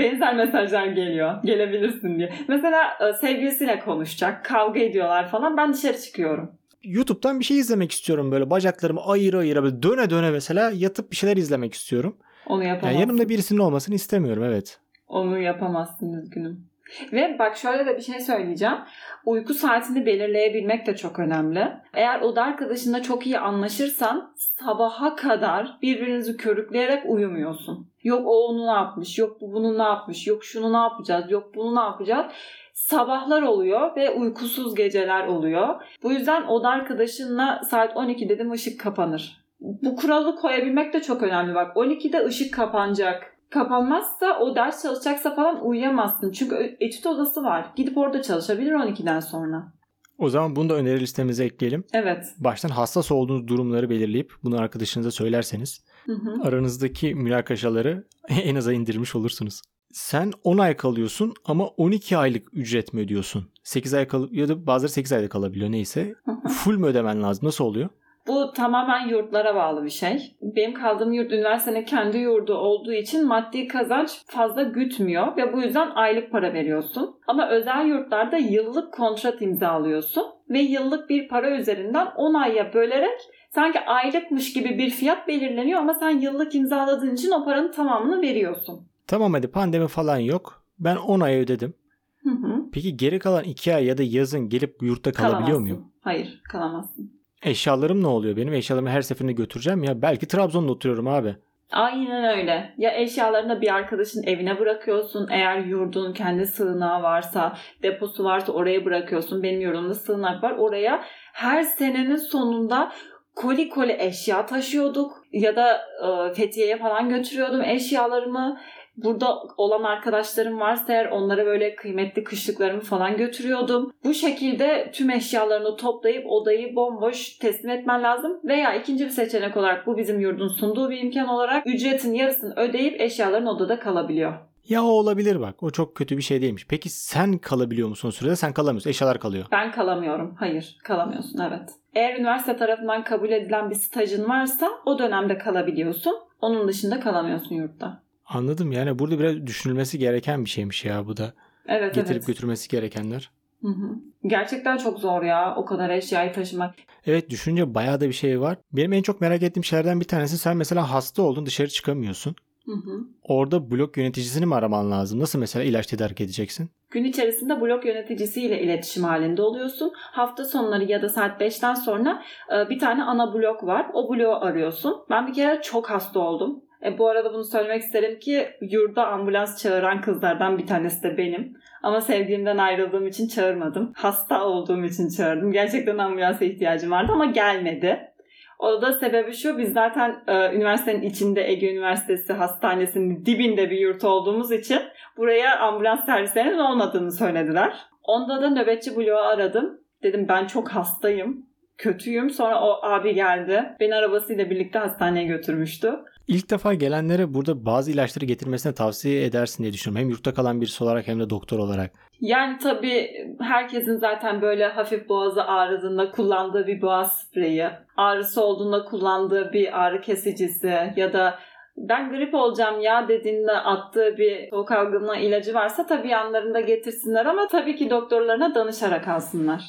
Benzer 0.00 0.36
mesajlar 0.36 0.86
geliyor. 0.86 1.42
Gelebilirsin 1.44 2.18
diye. 2.18 2.32
Mesela 2.48 2.82
e, 3.08 3.12
sevgilisiyle 3.12 3.78
konuşacak. 3.78 4.44
Kavga 4.44 4.80
ediyorlar 4.80 5.28
falan. 5.28 5.56
Ben 5.56 5.72
dışarı 5.72 5.98
çıkıyorum. 6.00 6.50
YouTube'dan 6.84 7.40
bir 7.40 7.44
şey 7.44 7.58
izlemek 7.58 7.92
istiyorum 7.92 8.32
böyle 8.32 8.50
bacaklarımı 8.50 9.00
ayır 9.06 9.34
ayır 9.34 9.62
böyle 9.62 9.82
döne 9.82 10.10
döne 10.10 10.30
mesela 10.30 10.70
yatıp 10.74 11.10
bir 11.10 11.16
şeyler 11.16 11.36
izlemek 11.36 11.74
istiyorum. 11.74 12.16
Onu 12.46 12.62
Yani 12.62 12.68
yapamazsın. 12.68 13.00
yanımda 13.00 13.28
birisinin 13.28 13.58
olmasını 13.60 13.94
istemiyorum 13.94 14.42
evet. 14.44 14.78
Onu 15.08 15.38
yapamazsın 15.38 16.12
üzgünüm. 16.12 16.69
Ve 17.12 17.36
bak 17.38 17.56
şöyle 17.56 17.86
de 17.86 17.96
bir 17.96 18.02
şey 18.02 18.20
söyleyeceğim. 18.20 18.78
Uyku 19.24 19.54
saatini 19.54 20.06
belirleyebilmek 20.06 20.86
de 20.86 20.96
çok 20.96 21.18
önemli. 21.18 21.68
Eğer 21.94 22.20
oda 22.20 22.42
arkadaşınla 22.42 23.02
çok 23.02 23.26
iyi 23.26 23.38
anlaşırsan 23.38 24.32
sabaha 24.36 25.16
kadar 25.16 25.78
birbirinizi 25.82 26.36
körükleyerek 26.36 27.02
uyumuyorsun. 27.06 27.90
Yok 28.02 28.22
o 28.26 28.48
onu 28.48 28.66
ne 28.66 28.70
yapmış, 28.70 29.18
yok 29.18 29.40
bu 29.40 29.52
bunu 29.52 29.78
ne 29.78 29.82
yapmış, 29.82 30.26
yok 30.26 30.44
şunu 30.44 30.72
ne 30.72 30.76
yapacağız, 30.76 31.30
yok 31.30 31.54
bunu 31.54 31.76
ne 31.76 31.80
yapacağız. 31.80 32.26
Sabahlar 32.72 33.42
oluyor 33.42 33.96
ve 33.96 34.10
uykusuz 34.10 34.74
geceler 34.74 35.26
oluyor. 35.26 35.82
Bu 36.02 36.12
yüzden 36.12 36.42
oda 36.42 36.68
arkadaşınla 36.68 37.60
saat 37.64 37.96
12 37.96 38.28
dedim 38.28 38.52
ışık 38.52 38.80
kapanır. 38.80 39.40
Bu 39.60 39.96
kuralı 39.96 40.36
koyabilmek 40.36 40.94
de 40.94 41.02
çok 41.02 41.22
önemli. 41.22 41.54
Bak 41.54 41.76
12'de 41.76 42.24
ışık 42.24 42.54
kapanacak. 42.54 43.29
Kapanmazsa 43.50 44.38
o 44.40 44.56
ders 44.56 44.82
çalışacaksa 44.82 45.34
falan 45.34 45.66
uyuyamazsın. 45.66 46.32
Çünkü 46.32 46.76
etüt 46.80 47.06
odası 47.06 47.42
var. 47.42 47.72
Gidip 47.76 47.98
orada 47.98 48.22
çalışabilir 48.22 48.72
12'den 48.72 49.20
sonra. 49.20 49.72
O 50.18 50.28
zaman 50.28 50.56
bunu 50.56 50.68
da 50.68 50.74
öneri 50.74 51.00
listemize 51.00 51.44
ekleyelim. 51.44 51.84
Evet. 51.92 52.26
Baştan 52.38 52.68
hassas 52.68 53.12
olduğunuz 53.12 53.48
durumları 53.48 53.90
belirleyip 53.90 54.32
bunu 54.44 54.58
arkadaşınıza 54.60 55.10
söylerseniz 55.10 55.84
Hı 56.06 56.12
hı. 56.12 56.42
aranızdaki 56.42 57.14
münakaşaları 57.14 58.04
en 58.28 58.56
aza 58.56 58.72
indirmiş 58.72 59.16
olursunuz. 59.16 59.62
Sen 59.92 60.32
10 60.44 60.58
ay 60.58 60.76
kalıyorsun 60.76 61.34
ama 61.44 61.66
12 61.66 62.16
aylık 62.16 62.48
ücret 62.54 62.92
mi 62.94 63.00
ödüyorsun? 63.00 63.48
8 63.62 63.94
ay 63.94 64.08
kalıp 64.08 64.32
ya 64.32 64.48
da 64.48 64.66
bazıları 64.66 64.92
8 64.92 65.12
ayda 65.12 65.28
kalabiliyor 65.28 65.72
neyse. 65.72 66.14
Full 66.48 66.76
mü 66.76 66.86
ödemen 66.86 67.22
lazım? 67.22 67.46
Nasıl 67.48 67.64
oluyor? 67.64 67.88
Bu 68.26 68.52
tamamen 68.52 69.08
yurtlara 69.08 69.54
bağlı 69.54 69.84
bir 69.84 69.90
şey. 69.90 70.36
Benim 70.42 70.74
kaldığım 70.74 71.12
yurt 71.12 71.32
üniversitenin 71.32 71.84
kendi 71.84 72.18
yurdu 72.18 72.54
olduğu 72.54 72.92
için 72.92 73.26
maddi 73.26 73.68
kazanç 73.68 74.10
fazla 74.26 74.62
gütmüyor 74.62 75.36
ve 75.36 75.52
bu 75.52 75.60
yüzden 75.60 75.90
aylık 75.94 76.30
para 76.32 76.52
veriyorsun. 76.52 77.16
Ama 77.26 77.48
özel 77.48 77.86
yurtlarda 77.86 78.36
yıllık 78.36 78.92
kontrat 78.94 79.42
imzalıyorsun 79.42 80.24
ve 80.50 80.58
yıllık 80.58 81.10
bir 81.10 81.28
para 81.28 81.50
üzerinden 81.56 82.06
10 82.16 82.34
aya 82.34 82.74
bölerek 82.74 83.20
sanki 83.54 83.80
aylıkmış 83.80 84.52
gibi 84.52 84.78
bir 84.78 84.90
fiyat 84.90 85.28
belirleniyor 85.28 85.80
ama 85.80 85.94
sen 85.94 86.20
yıllık 86.20 86.54
imzaladığın 86.54 87.14
için 87.14 87.30
o 87.30 87.44
paranın 87.44 87.72
tamamını 87.72 88.22
veriyorsun. 88.22 88.80
Tamam 89.06 89.32
hadi 89.32 89.48
pandemi 89.48 89.88
falan 89.88 90.18
yok. 90.18 90.64
Ben 90.78 90.96
10 90.96 91.20
ay 91.20 91.36
ödedim. 91.36 91.74
Hı 92.22 92.30
hı. 92.30 92.62
Peki 92.72 92.96
geri 92.96 93.18
kalan 93.18 93.44
2 93.44 93.74
ay 93.74 93.84
ya 93.84 93.98
da 93.98 94.02
yazın 94.02 94.48
gelip 94.48 94.82
yurtta 94.82 95.12
kalabiliyor 95.12 95.46
Kalamazsın. 95.46 95.62
muyum? 95.62 95.92
Hayır 96.00 96.40
kalamazsın. 96.52 97.19
Eşyalarım 97.42 98.02
ne 98.02 98.06
oluyor 98.06 98.36
benim? 98.36 98.52
Eşyalarımı 98.54 98.90
her 98.90 99.02
seferinde 99.02 99.32
götüreceğim 99.32 99.82
ya. 99.82 100.02
Belki 100.02 100.28
Trabzon'da 100.28 100.72
oturuyorum 100.72 101.08
abi. 101.08 101.36
Aynen 101.72 102.38
öyle. 102.38 102.74
Ya 102.78 102.96
eşyalarını 102.96 103.60
bir 103.60 103.74
arkadaşın 103.74 104.22
evine 104.22 104.58
bırakıyorsun. 104.58 105.28
Eğer 105.30 105.58
yurdun 105.58 106.12
kendi 106.12 106.46
sığınağı 106.46 107.02
varsa, 107.02 107.56
deposu 107.82 108.24
varsa 108.24 108.52
oraya 108.52 108.84
bırakıyorsun. 108.84 109.42
Benim 109.42 109.60
yurdumda 109.60 109.94
sığınak 109.94 110.42
var. 110.42 110.54
Oraya 110.58 111.04
her 111.32 111.62
senenin 111.62 112.16
sonunda 112.16 112.92
koli 113.34 113.68
koli 113.68 113.96
eşya 113.98 114.46
taşıyorduk. 114.46 115.12
Ya 115.32 115.56
da 115.56 115.80
e, 116.04 116.34
Fethiye'ye 116.34 116.76
falan 116.76 117.08
götürüyordum 117.08 117.62
eşyalarımı. 117.62 118.60
Burada 119.04 119.42
olan 119.56 119.82
arkadaşlarım 119.82 120.60
varsa 120.60 120.92
eğer 120.92 121.06
onlara 121.06 121.46
böyle 121.46 121.76
kıymetli 121.76 122.24
kışlıklarımı 122.24 122.80
falan 122.80 123.16
götürüyordum. 123.16 123.92
Bu 124.04 124.14
şekilde 124.14 124.90
tüm 124.94 125.10
eşyalarını 125.10 125.76
toplayıp 125.76 126.26
odayı 126.26 126.76
bomboş 126.76 127.38
teslim 127.38 127.70
etmen 127.70 128.02
lazım. 128.02 128.40
Veya 128.44 128.74
ikinci 128.74 129.04
bir 129.04 129.10
seçenek 129.10 129.56
olarak 129.56 129.86
bu 129.86 129.96
bizim 129.96 130.20
yurdun 130.20 130.48
sunduğu 130.48 130.90
bir 130.90 130.98
imkan 130.98 131.28
olarak 131.28 131.66
ücretin 131.66 132.14
yarısını 132.14 132.54
ödeyip 132.56 133.00
eşyaların 133.00 133.46
odada 133.46 133.78
kalabiliyor. 133.78 134.32
Ya 134.68 134.84
o 134.84 134.86
olabilir 134.86 135.40
bak. 135.40 135.62
O 135.62 135.70
çok 135.70 135.94
kötü 135.94 136.16
bir 136.16 136.22
şey 136.22 136.42
değilmiş. 136.42 136.66
Peki 136.68 136.88
sen 136.88 137.38
kalabiliyor 137.38 137.88
musun 137.88 138.10
sürede? 138.10 138.36
Sen 138.36 138.52
kalamıyorsun. 138.52 138.90
Eşyalar 138.90 139.20
kalıyor. 139.20 139.44
Ben 139.52 139.72
kalamıyorum. 139.72 140.34
Hayır, 140.38 140.78
kalamıyorsun 140.84 141.38
evet. 141.38 141.70
Eğer 141.94 142.18
üniversite 142.18 142.56
tarafından 142.56 143.04
kabul 143.04 143.30
edilen 143.30 143.70
bir 143.70 143.74
stajın 143.74 144.28
varsa 144.28 144.68
o 144.86 144.98
dönemde 144.98 145.38
kalabiliyorsun. 145.38 146.14
Onun 146.40 146.68
dışında 146.68 147.00
kalamıyorsun 147.00 147.54
yurtta. 147.54 148.02
Anladım. 148.30 148.72
Yani 148.72 148.98
burada 148.98 149.18
biraz 149.18 149.46
düşünülmesi 149.46 149.98
gereken 149.98 150.44
bir 150.44 150.50
şeymiş 150.50 150.84
ya 150.84 151.06
bu 151.06 151.16
da. 151.16 151.32
Evet 151.66 151.94
Getirip 151.94 152.16
evet. 152.16 152.26
götürmesi 152.26 152.68
gerekenler. 152.68 153.30
Hı 153.62 153.68
hı. 153.68 153.90
Gerçekten 154.26 154.76
çok 154.76 154.98
zor 154.98 155.22
ya 155.22 155.54
o 155.56 155.64
kadar 155.64 155.90
eşyayı 155.90 156.32
taşımak. 156.32 156.74
Evet 157.06 157.30
düşünce 157.30 157.74
bayağı 157.74 158.00
da 158.00 158.08
bir 158.08 158.12
şey 158.12 158.40
var. 158.40 158.58
Benim 158.72 158.92
en 158.92 159.02
çok 159.02 159.20
merak 159.20 159.42
ettiğim 159.42 159.64
şeylerden 159.64 160.00
bir 160.00 160.04
tanesi 160.04 160.38
sen 160.38 160.56
mesela 160.56 160.90
hasta 160.90 161.22
oldun 161.22 161.46
dışarı 161.46 161.68
çıkamıyorsun. 161.68 162.34
Hı 162.66 162.72
hı. 162.72 163.00
Orada 163.22 163.70
blok 163.70 163.96
yöneticisini 163.96 164.46
mi 164.46 164.54
araman 164.54 164.90
lazım? 164.90 165.20
Nasıl 165.20 165.38
mesela 165.38 165.64
ilaç 165.64 165.86
tedarik 165.86 166.20
edeceksin? 166.20 166.70
Gün 166.90 167.04
içerisinde 167.04 167.60
blok 167.60 167.86
yöneticisiyle 167.86 168.62
iletişim 168.62 169.04
halinde 169.04 169.42
oluyorsun. 169.42 169.92
Hafta 169.94 170.44
sonları 170.44 170.84
ya 170.84 171.02
da 171.02 171.08
saat 171.08 171.40
5'ten 171.40 171.74
sonra 171.74 172.22
bir 172.70 172.78
tane 172.78 173.04
ana 173.04 173.34
blok 173.34 173.64
var. 173.66 173.86
O 173.92 174.14
bloğu 174.14 174.34
arıyorsun. 174.34 174.96
Ben 175.10 175.26
bir 175.26 175.32
kere 175.32 175.62
çok 175.62 175.90
hasta 175.90 176.20
oldum. 176.20 176.62
E, 176.84 176.98
bu 176.98 177.08
arada 177.08 177.34
bunu 177.34 177.44
söylemek 177.44 177.82
isterim 177.82 178.18
ki 178.18 178.48
yurda 178.60 179.06
ambulans 179.06 179.62
çağıran 179.62 180.00
kızlardan 180.00 180.58
bir 180.58 180.66
tanesi 180.66 181.02
de 181.02 181.16
benim. 181.18 181.52
Ama 181.82 182.00
sevgilimden 182.00 182.58
ayrıldığım 182.58 183.06
için 183.06 183.28
çağırmadım. 183.28 183.92
Hasta 183.96 184.46
olduğum 184.46 184.84
için 184.84 185.08
çağırdım. 185.08 185.52
Gerçekten 185.52 185.98
ambulansa 185.98 186.44
ihtiyacım 186.44 186.90
vardı 186.90 187.12
ama 187.12 187.26
gelmedi. 187.26 188.10
O 188.58 188.82
da 188.82 188.92
sebebi 188.92 189.32
şu, 189.32 189.58
biz 189.58 189.72
zaten 189.72 190.16
e, 190.28 190.54
üniversitenin 190.54 191.02
içinde 191.02 191.48
Ege 191.48 191.72
Üniversitesi 191.72 192.32
Hastanesi'nin 192.32 193.26
dibinde 193.26 193.70
bir 193.70 193.78
yurt 193.78 194.04
olduğumuz 194.04 194.52
için 194.52 194.78
buraya 195.16 195.58
ambulans 195.58 196.06
servislerinin 196.06 196.58
olmadığını 196.58 197.12
söylediler. 197.12 197.72
Onda 198.02 198.42
da 198.42 198.50
nöbetçi 198.50 198.96
bloğu 198.96 199.18
aradım. 199.18 199.80
Dedim 200.02 200.26
ben 200.28 200.46
çok 200.46 200.68
hastayım, 200.68 201.46
kötüyüm. 201.80 202.30
Sonra 202.30 202.60
o 202.60 202.78
abi 202.82 203.14
geldi. 203.14 203.64
Beni 203.80 203.94
arabasıyla 203.94 204.50
birlikte 204.50 204.78
hastaneye 204.78 205.24
götürmüştü. 205.24 205.92
İlk 206.28 206.50
defa 206.50 206.74
gelenlere 206.74 207.34
burada 207.34 207.66
bazı 207.66 207.90
ilaçları 207.90 208.24
getirmesine 208.24 208.74
tavsiye 208.74 209.24
edersin 209.24 209.62
diye 209.62 209.72
düşünüyorum. 209.72 210.02
Hem 210.02 210.10
yurtta 210.10 210.34
kalan 210.34 210.60
birisi 210.60 210.84
olarak 210.84 211.08
hem 211.08 211.20
de 211.20 211.30
doktor 211.30 211.58
olarak. 211.58 211.90
Yani 212.20 212.58
tabii 212.58 213.10
herkesin 213.40 213.96
zaten 213.96 214.42
böyle 214.42 214.66
hafif 214.66 215.08
boğazı 215.08 215.44
ağrıdığında 215.44 216.10
kullandığı 216.10 216.66
bir 216.66 216.82
boğaz 216.82 217.20
spreyi, 217.20 217.68
ağrısı 217.96 218.44
olduğunda 218.44 218.84
kullandığı 218.84 219.52
bir 219.52 219.80
ağrı 219.80 220.00
kesicisi 220.00 220.92
ya 220.96 221.12
da 221.12 221.38
ben 221.76 222.10
grip 222.10 222.34
olacağım 222.34 222.80
ya 222.80 223.08
dediğinde 223.08 223.52
attığı 223.52 224.16
bir 224.18 224.50
soğuk 224.50 224.72
algınlığı 224.72 225.16
ilacı 225.16 225.54
varsa 225.54 225.86
tabii 225.86 226.08
yanlarında 226.08 226.60
getirsinler 226.60 227.26
ama 227.26 227.48
tabii 227.48 227.76
ki 227.76 227.90
doktorlarına 227.90 228.54
danışarak 228.54 229.08
alsınlar. 229.08 229.62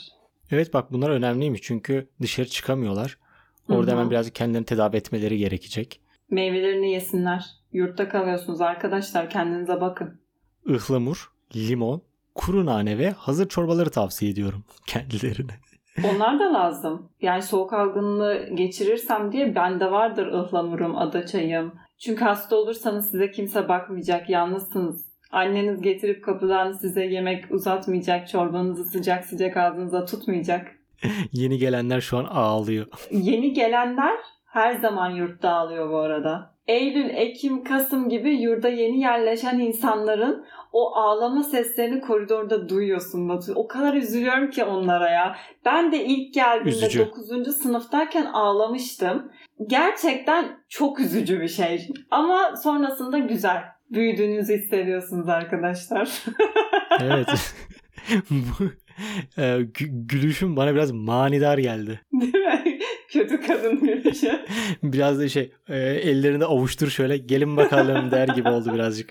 Evet 0.52 0.74
bak 0.74 0.92
bunlar 0.92 1.10
önemliymiş 1.10 1.62
çünkü 1.62 2.08
dışarı 2.22 2.48
çıkamıyorlar. 2.48 3.18
Orada 3.70 3.92
Hı 3.92 3.96
hı. 3.96 4.00
hemen 4.00 4.12
birazcık 4.12 4.36
kendilerini 4.36 4.66
tedavi 4.66 4.96
etmeleri 4.96 5.38
gerekecek. 5.38 6.02
Meyvelerini 6.30 6.92
yesinler. 6.92 7.46
Yurtta 7.74 8.10
kalıyorsunuz 8.10 8.62
arkadaşlar 8.62 9.30
kendinize 9.30 9.82
bakın. 9.82 10.22
Ihlamur, 10.68 11.32
limon, 11.56 12.02
kuru 12.36 12.66
nane 12.66 12.98
ve 12.98 13.12
hazır 13.12 13.50
çorbaları 13.50 13.90
tavsiye 13.90 14.32
ediyorum 14.32 14.64
kendilerine. 14.88 15.52
Onlar 16.04 16.40
da 16.40 16.54
lazım. 16.54 17.10
Yani 17.22 17.42
soğuk 17.42 17.74
algınlığı 17.74 18.50
geçirirsem 18.56 19.32
diye 19.32 19.56
bende 19.56 19.92
vardır 19.92 20.28
ıhlamurum, 20.28 20.98
adaçayım. 20.98 21.74
Çünkü 21.98 22.24
hasta 22.24 22.56
olursanız 22.56 23.12
size 23.12 23.32
kimse 23.32 23.70
bakmayacak, 23.70 24.30
yalnızsınız. 24.30 25.11
Anneniz 25.32 25.82
getirip 25.82 26.24
kapıdan 26.24 26.72
size 26.72 27.06
yemek 27.06 27.52
uzatmayacak, 27.52 28.28
çorbanızı 28.28 28.84
sıcak 28.84 29.26
sıcak 29.26 29.58
ağzınıza 29.58 30.06
tutmayacak. 30.06 30.68
Yeni 31.32 31.58
gelenler 31.58 32.02
şu 32.02 32.18
an 32.18 32.26
ağlıyor. 32.26 32.86
Yeni 33.12 33.54
gelenler 33.54 34.18
her 34.46 34.74
zaman 34.74 35.10
yurtta 35.10 35.50
ağlıyor 35.50 35.90
bu 35.90 35.98
arada. 35.98 36.52
Eylül, 36.68 37.10
Ekim, 37.10 37.64
Kasım 37.64 38.10
gibi 38.10 38.42
yurda 38.42 38.70
yeni 38.70 39.00
yerleşen 39.00 39.60
insanların 39.60 40.46
o 40.72 40.96
ağlama 40.96 41.44
seslerini 41.44 42.02
koridorda 42.02 42.70
duyuyorsun 42.70 43.30
Batu. 43.30 43.54
O 43.56 43.68
kadar 43.68 43.94
üzülüyorum 43.94 44.50
ki 44.50 44.64
onlara 44.64 45.10
ya. 45.10 45.36
Ben 45.66 45.92
de 45.92 46.06
ilk 46.06 46.34
geldiğimde 46.34 46.86
Üzücü. 46.86 47.00
9. 47.00 47.58
sınıftayken 47.58 48.26
ağlamıştım. 48.26 49.32
Gerçekten 49.68 50.46
çok 50.70 51.00
üzücü 51.00 51.42
bir 51.42 51.48
şey. 51.48 51.90
Ama 52.12 52.56
sonrasında 52.56 53.18
güzel. 53.18 53.64
Büyüdüğünüzü 53.92 54.58
hissediyorsunuz 54.58 55.30
arkadaşlar. 55.30 56.12
Evet. 57.02 57.28
Bu 58.30 58.64
e, 59.38 59.42
gü- 59.42 60.08
gülüşüm 60.08 60.56
bana 60.56 60.74
biraz 60.76 60.92
manidar 60.92 61.58
geldi. 61.58 62.02
Değil 62.14 62.34
mi? 62.34 62.80
Kötü 63.10 63.42
kadın 63.42 63.80
gülüşü. 63.80 64.46
Biraz 64.84 65.20
da 65.20 65.30
şey 65.30 65.52
e, 65.70 65.78
ellerini 65.80 66.46
avuştur 66.46 66.88
şöyle 66.90 67.18
gelin 67.18 67.58
bakalım 67.58 68.12
der 68.12 68.28
gibi 68.28 68.50
oldu 68.50 68.74
birazcık. 68.74 69.10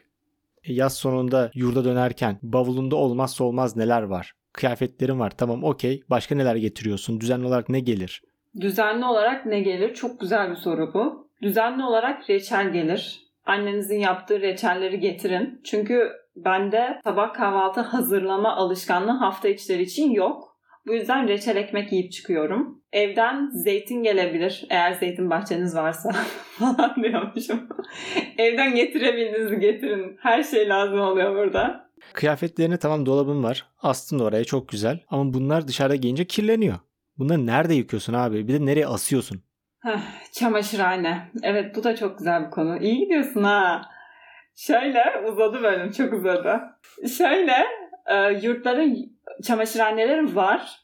E, 0.65 0.73
Yaz 0.73 0.97
sonunda 0.97 1.51
yurda 1.55 1.85
dönerken 1.85 2.39
bavulunda 2.43 2.97
olmazsa 2.97 3.45
olmaz 3.45 3.77
neler 3.77 4.03
var? 4.03 4.33
Kıyafetlerin 4.53 5.21
var 5.21 5.31
tamam 5.31 5.65
okey. 5.65 6.03
Başka 6.11 6.35
neler 6.35 6.57
getiriyorsun? 6.57 7.21
Düzenli 7.21 7.47
olarak 7.47 7.69
ne 7.69 7.81
gelir? 7.81 8.23
Düzenli 8.61 9.05
olarak 9.05 9.47
ne 9.47 9.61
gelir? 9.61 9.95
Çok 9.95 10.21
güzel 10.21 10.51
bir 10.51 10.57
soru 10.57 10.91
bu. 10.95 11.29
Düzenli 11.43 11.85
olarak 11.85 12.31
reçel 12.31 12.73
gelir. 12.73 13.21
Annenizin 13.45 13.99
yaptığı 13.99 14.41
reçelleri 14.41 15.01
getirin. 15.01 15.61
Çünkü 15.65 16.13
bende 16.37 17.01
sabah 17.05 17.35
kahvaltı 17.35 17.81
hazırlama 17.81 18.57
alışkanlığı 18.57 19.19
hafta 19.19 19.49
içleri 19.49 19.83
için 19.83 20.11
yok. 20.11 20.57
Bu 20.87 20.95
yüzden 20.95 21.29
reçel 21.29 21.57
ekmek 21.57 21.93
yiyip 21.93 22.13
çıkıyorum. 22.13 22.83
Evden 22.93 23.51
zeytin 23.53 24.03
gelebilir. 24.03 24.67
Eğer 24.71 24.93
zeytin 24.93 25.31
bahçeniz 25.31 25.77
varsa 25.77 26.11
falan 26.59 26.95
diyormuşum. 27.03 27.69
Evden 28.39 28.75
getirebildiğinizi 28.75 29.61
getirin. 29.61 30.17
Her 30.21 30.43
şey 30.43 30.69
lazım 30.69 31.01
oluyor 31.01 31.35
burada. 31.35 31.91
Kıyafetlerini 32.13 32.79
tamam 32.79 33.07
dolabın 33.07 33.43
var. 33.43 33.67
Astın 33.83 34.19
oraya 34.19 34.45
çok 34.45 34.69
güzel. 34.69 35.01
Ama 35.09 35.35
bunlar 35.35 35.69
dışarıda 35.69 35.97
giyince 35.97 36.25
kirleniyor. 36.25 36.79
Bunları 37.19 37.47
nerede 37.47 37.75
yıkıyorsun 37.75 38.13
abi? 38.13 38.49
Bir 38.49 38.53
de 38.61 38.67
nereye 38.67 38.87
asıyorsun? 38.87 39.43
Heh, 39.83 40.01
çamaşırhane. 40.33 41.31
Evet 41.43 41.77
bu 41.77 41.85
da 41.85 41.97
çok 41.97 42.19
güzel 42.19 42.47
bir 42.47 42.51
konu. 42.51 42.79
İyi 42.79 42.99
gidiyorsun 42.99 43.43
ha. 43.43 43.83
Şöyle 44.57 45.05
uzadı 45.29 45.63
bölüm 45.63 45.93
çok 45.93 46.13
uzadı. 46.13 46.61
Şöyle 47.17 47.67
e, 48.07 48.33
yurtların 48.43 49.19
çamaşırhaneleri 49.43 50.37
var. 50.37 50.81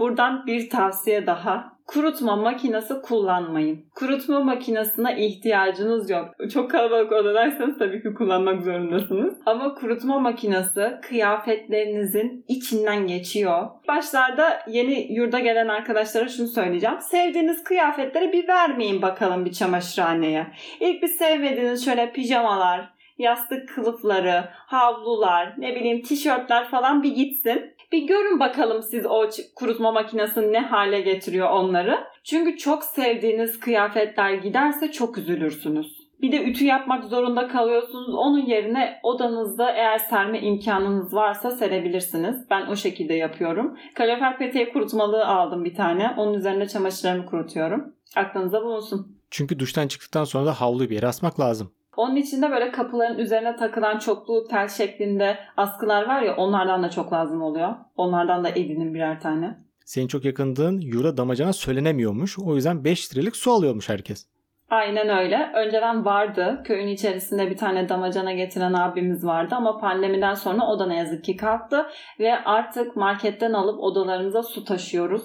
Buradan 0.00 0.46
bir 0.46 0.70
tavsiye 0.70 1.26
daha. 1.26 1.80
Kurutma 1.86 2.36
makinesi 2.36 2.94
kullanmayın. 3.02 3.84
Kurutma 3.94 4.40
makinesine 4.40 5.26
ihtiyacınız 5.26 6.10
yok. 6.10 6.28
Çok 6.52 6.70
kalabalık 6.70 7.12
odadaysanız 7.12 7.78
tabii 7.78 8.02
ki 8.02 8.14
kullanmak 8.14 8.62
zorundasınız. 8.62 9.34
Ama 9.46 9.74
kurutma 9.74 10.18
makinesi 10.18 10.98
kıyafetlerinizin 11.02 12.44
içinden 12.48 13.06
geçiyor. 13.06 13.68
Başlarda 13.88 14.58
yeni 14.68 15.12
yurda 15.12 15.38
gelen 15.38 15.68
arkadaşlara 15.68 16.28
şunu 16.28 16.46
söyleyeceğim. 16.46 17.00
Sevdiğiniz 17.00 17.64
kıyafetleri 17.64 18.32
bir 18.32 18.48
vermeyin 18.48 19.02
bakalım 19.02 19.44
bir 19.44 19.52
çamaşırhaneye. 19.52 20.46
İlk 20.80 21.02
bir 21.02 21.08
sevmediğiniz 21.08 21.84
şöyle 21.84 22.12
pijamalar, 22.12 22.99
yastık 23.20 23.68
kılıfları, 23.68 24.44
havlular, 24.52 25.54
ne 25.58 25.74
bileyim 25.74 26.02
tişörtler 26.02 26.68
falan 26.68 27.02
bir 27.02 27.14
gitsin. 27.14 27.74
Bir 27.92 28.06
görün 28.06 28.40
bakalım 28.40 28.82
siz 28.82 29.06
o 29.06 29.28
kurutma 29.56 29.92
makinesini 29.92 30.52
ne 30.52 30.60
hale 30.60 31.00
getiriyor 31.00 31.50
onları. 31.50 31.98
Çünkü 32.24 32.56
çok 32.56 32.84
sevdiğiniz 32.84 33.60
kıyafetler 33.60 34.32
giderse 34.32 34.92
çok 34.92 35.18
üzülürsünüz. 35.18 36.00
Bir 36.22 36.32
de 36.32 36.44
ütü 36.44 36.64
yapmak 36.64 37.04
zorunda 37.04 37.48
kalıyorsunuz. 37.48 38.14
Onun 38.14 38.46
yerine 38.46 39.00
odanızda 39.02 39.72
eğer 39.72 39.98
serme 39.98 40.40
imkanınız 40.40 41.14
varsa 41.14 41.50
serebilirsiniz. 41.50 42.50
Ben 42.50 42.66
o 42.66 42.76
şekilde 42.76 43.14
yapıyorum. 43.14 43.78
Kalorifer 43.94 44.38
peteği 44.38 44.72
kurutmalığı 44.72 45.26
aldım 45.26 45.64
bir 45.64 45.74
tane. 45.74 46.14
Onun 46.16 46.34
üzerine 46.34 46.68
çamaşırlarımı 46.68 47.26
kurutuyorum. 47.26 47.94
Aklınıza 48.16 48.62
bulunsun. 48.62 49.16
Çünkü 49.30 49.58
duştan 49.58 49.88
çıktıktan 49.88 50.24
sonra 50.24 50.46
da 50.46 50.60
havluyu 50.60 50.90
bir 50.90 50.94
yere 50.94 51.06
asmak 51.06 51.40
lazım. 51.40 51.72
Onun 51.96 52.16
içinde 52.16 52.50
böyle 52.50 52.72
kapıların 52.72 53.18
üzerine 53.18 53.56
takılan 53.56 53.98
çoklu 53.98 54.46
tel 54.48 54.68
şeklinde 54.68 55.38
askılar 55.56 56.08
var 56.08 56.22
ya 56.22 56.36
onlardan 56.36 56.82
da 56.82 56.90
çok 56.90 57.12
lazım 57.12 57.42
oluyor. 57.42 57.74
Onlardan 57.96 58.44
da 58.44 58.48
edinin 58.48 58.94
birer 58.94 59.20
tane. 59.20 59.58
Senin 59.84 60.06
çok 60.06 60.24
yakındığın 60.24 60.80
yurda 60.80 61.16
damacana 61.16 61.52
söylenemiyormuş. 61.52 62.38
O 62.38 62.54
yüzden 62.54 62.84
5 62.84 63.16
liralık 63.16 63.36
su 63.36 63.50
alıyormuş 63.52 63.88
herkes. 63.88 64.26
Aynen 64.70 65.08
öyle. 65.08 65.50
Önceden 65.54 66.04
vardı. 66.04 66.62
Köyün 66.64 66.88
içerisinde 66.88 67.50
bir 67.50 67.56
tane 67.56 67.88
damacana 67.88 68.32
getiren 68.32 68.72
abimiz 68.72 69.26
vardı 69.26 69.54
ama 69.54 69.78
pandemiden 69.78 70.34
sonra 70.34 70.66
o 70.66 70.78
da 70.78 70.86
ne 70.86 70.96
yazık 70.96 71.24
ki 71.24 71.36
kalktı 71.36 71.86
ve 72.20 72.44
artık 72.44 72.96
marketten 72.96 73.52
alıp 73.52 73.80
odalarımıza 73.80 74.42
su 74.42 74.64
taşıyoruz. 74.64 75.22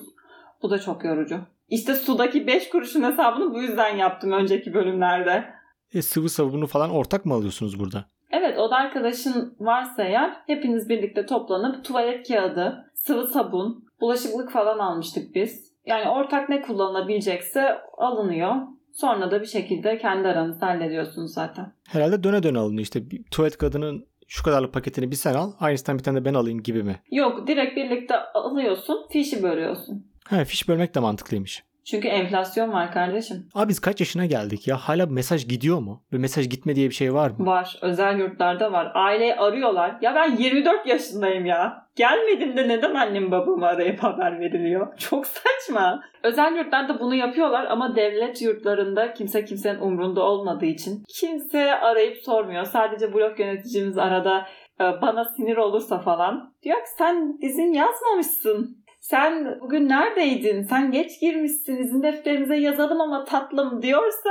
Bu 0.62 0.70
da 0.70 0.80
çok 0.80 1.06
yorucu. 1.06 1.40
İşte 1.70 1.96
sudaki 1.96 2.48
5 2.48 2.70
kuruşun 2.70 3.04
hesabını 3.04 3.54
bu 3.54 3.62
yüzden 3.62 3.96
yaptım 3.96 4.32
önceki 4.32 4.74
bölümlerde. 4.74 5.46
E, 5.94 6.02
sıvı 6.02 6.30
sabunu 6.30 6.68
falan 6.68 6.90
ortak 6.90 7.26
mı 7.26 7.34
alıyorsunuz 7.34 7.80
burada? 7.80 8.06
Evet 8.32 8.60
oda 8.60 8.76
arkadaşın 8.76 9.56
varsa 9.60 10.04
eğer 10.04 10.34
hepiniz 10.48 10.90
birlikte 10.90 11.26
toplanıp 11.26 11.86
tuvalet 11.86 12.28
kağıdı, 12.28 12.92
sıvı 12.96 13.28
sabun, 13.28 13.86
bulaşıklık 14.02 14.52
falan 14.52 14.80
almıştık 14.80 15.36
biz. 15.36 15.72
Yani 15.86 16.10
ortak 16.10 16.50
ne 16.50 16.62
kullanılabilecekse 16.62 17.78
alınıyor. 17.98 18.56
Sonra 18.94 19.32
da 19.32 19.42
bir 19.42 19.46
şekilde 19.46 19.98
kendi 19.98 20.28
aranızda 20.28 20.68
hallediyorsunuz 20.68 21.34
zaten. 21.34 21.74
Herhalde 21.88 22.24
döne 22.24 22.44
döne 22.44 22.58
alınıyor. 22.60 22.82
İşte 22.82 23.12
bir 23.12 23.24
tuvalet 23.32 23.58
kadının 23.58 24.06
şu 24.28 24.44
kadarlık 24.44 24.74
paketini 24.74 25.12
bir 25.12 25.16
sen 25.16 25.34
al. 25.34 25.52
Aynısından 25.60 25.98
bir 26.00 26.04
tane 26.04 26.20
de 26.22 26.26
ben 26.26 26.34
alayım 26.34 26.64
gibi 26.64 26.84
mi? 26.84 27.00
Yok 27.12 27.48
direkt 27.48 27.76
birlikte 27.78 28.16
alıyorsun, 28.20 29.08
fişi 29.12 29.44
bölüyorsun. 29.44 30.08
Ha 30.28 30.44
fiş 30.46 30.68
bölmek 30.70 30.96
de 30.96 31.00
mantıklıymış. 31.00 31.64
Çünkü 31.86 32.08
enflasyon 32.08 32.72
var 32.74 32.92
kardeşim. 32.92 33.50
Abi 33.56 33.70
biz 33.70 33.80
kaç 33.80 34.00
yaşına 34.00 34.26
geldik 34.26 34.68
ya? 34.68 34.78
Hala 34.78 35.06
mesaj 35.06 35.48
gidiyor 35.48 35.80
mu? 35.80 36.04
Bir 36.12 36.18
mesaj 36.18 36.50
gitme 36.50 36.76
diye 36.76 36.90
bir 36.90 36.94
şey 36.94 37.14
var 37.14 37.30
mı? 37.30 37.46
Var. 37.46 37.78
Özel 37.82 38.20
yurtlarda 38.20 38.72
var. 38.72 38.92
Aileyi 38.94 39.36
arıyorlar. 39.36 39.96
Ya 40.02 40.16
ben 40.16 40.36
24 40.38 40.88
yaşındayım 40.88 41.46
ya. 41.46 41.86
Gelmedim 41.96 42.58
de 42.58 42.68
neden 42.68 42.96
annem 42.96 43.32
babamı 43.32 43.66
arayıp 43.66 44.04
haber 44.04 44.40
veriliyor? 44.40 44.88
Çok 44.98 45.28
saçma. 45.28 46.04
Özel 46.24 46.56
yurtlarda 46.56 47.00
bunu 47.00 47.16
yapıyorlar 47.16 47.66
ama 47.66 47.96
devlet 47.96 48.42
yurtlarında 48.42 49.14
kimse 49.14 49.46
kimsenin 49.46 49.80
umrunda 49.80 50.24
olmadığı 50.24 50.66
için 50.66 51.04
kimse 51.20 51.76
arayıp 51.76 52.18
sormuyor. 52.18 52.64
Sadece 52.64 53.14
blok 53.14 53.40
yöneticimiz 53.40 53.98
arada 53.98 54.48
e, 54.80 54.84
bana 55.02 55.26
sinir 55.26 55.58
olursa 55.58 56.00
falan 56.00 56.54
diyor 56.64 56.78
ki 56.78 56.90
sen 56.98 57.38
izin 57.42 57.74
yazmamışsın. 57.74 58.85
Sen 59.10 59.60
bugün 59.62 59.90
neredeydin? 59.90 60.64
Sen 60.64 60.92
geç 60.92 61.20
girmişsin. 61.22 61.78
İzin 61.78 62.04
defterimize 62.04 62.56
yazalım 62.56 63.02
ama 63.02 63.26
tatlım 63.26 63.82
diyorsa 63.82 64.30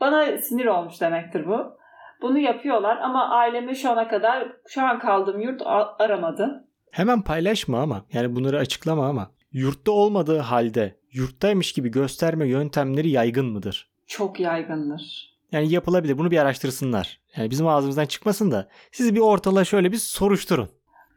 bana 0.00 0.38
sinir 0.38 0.66
olmuş 0.66 1.00
demektir 1.00 1.46
bu. 1.46 1.76
Bunu 2.22 2.38
yapıyorlar 2.38 2.96
ama 2.96 3.28
ailemi 3.28 3.76
şu 3.76 3.90
ana 3.90 4.08
kadar 4.08 4.52
şu 4.68 4.82
an 4.82 4.98
kaldığım 4.98 5.40
yurt 5.40 5.62
aramadı. 5.98 6.64
Hemen 6.90 7.22
paylaşma 7.22 7.80
ama. 7.82 8.04
Yani 8.12 8.36
bunları 8.36 8.58
açıklama 8.58 9.08
ama. 9.08 9.30
Yurtta 9.52 9.92
olmadığı 9.92 10.38
halde 10.38 10.96
yurttaymış 11.12 11.72
gibi 11.72 11.88
gösterme 11.88 12.48
yöntemleri 12.48 13.10
yaygın 13.10 13.46
mıdır? 13.46 13.90
Çok 14.06 14.40
yaygındır. 14.40 15.30
Yani 15.52 15.72
yapılabilir. 15.72 16.18
Bunu 16.18 16.30
bir 16.30 16.38
araştırsınlar. 16.38 17.20
Yani 17.36 17.50
bizim 17.50 17.66
ağzımızdan 17.66 18.06
çıkmasın 18.06 18.50
da 18.50 18.68
siz 18.92 19.14
bir 19.14 19.20
ortalığa 19.20 19.64
şöyle 19.64 19.92
bir 19.92 19.96
soruşturun. 19.96 20.68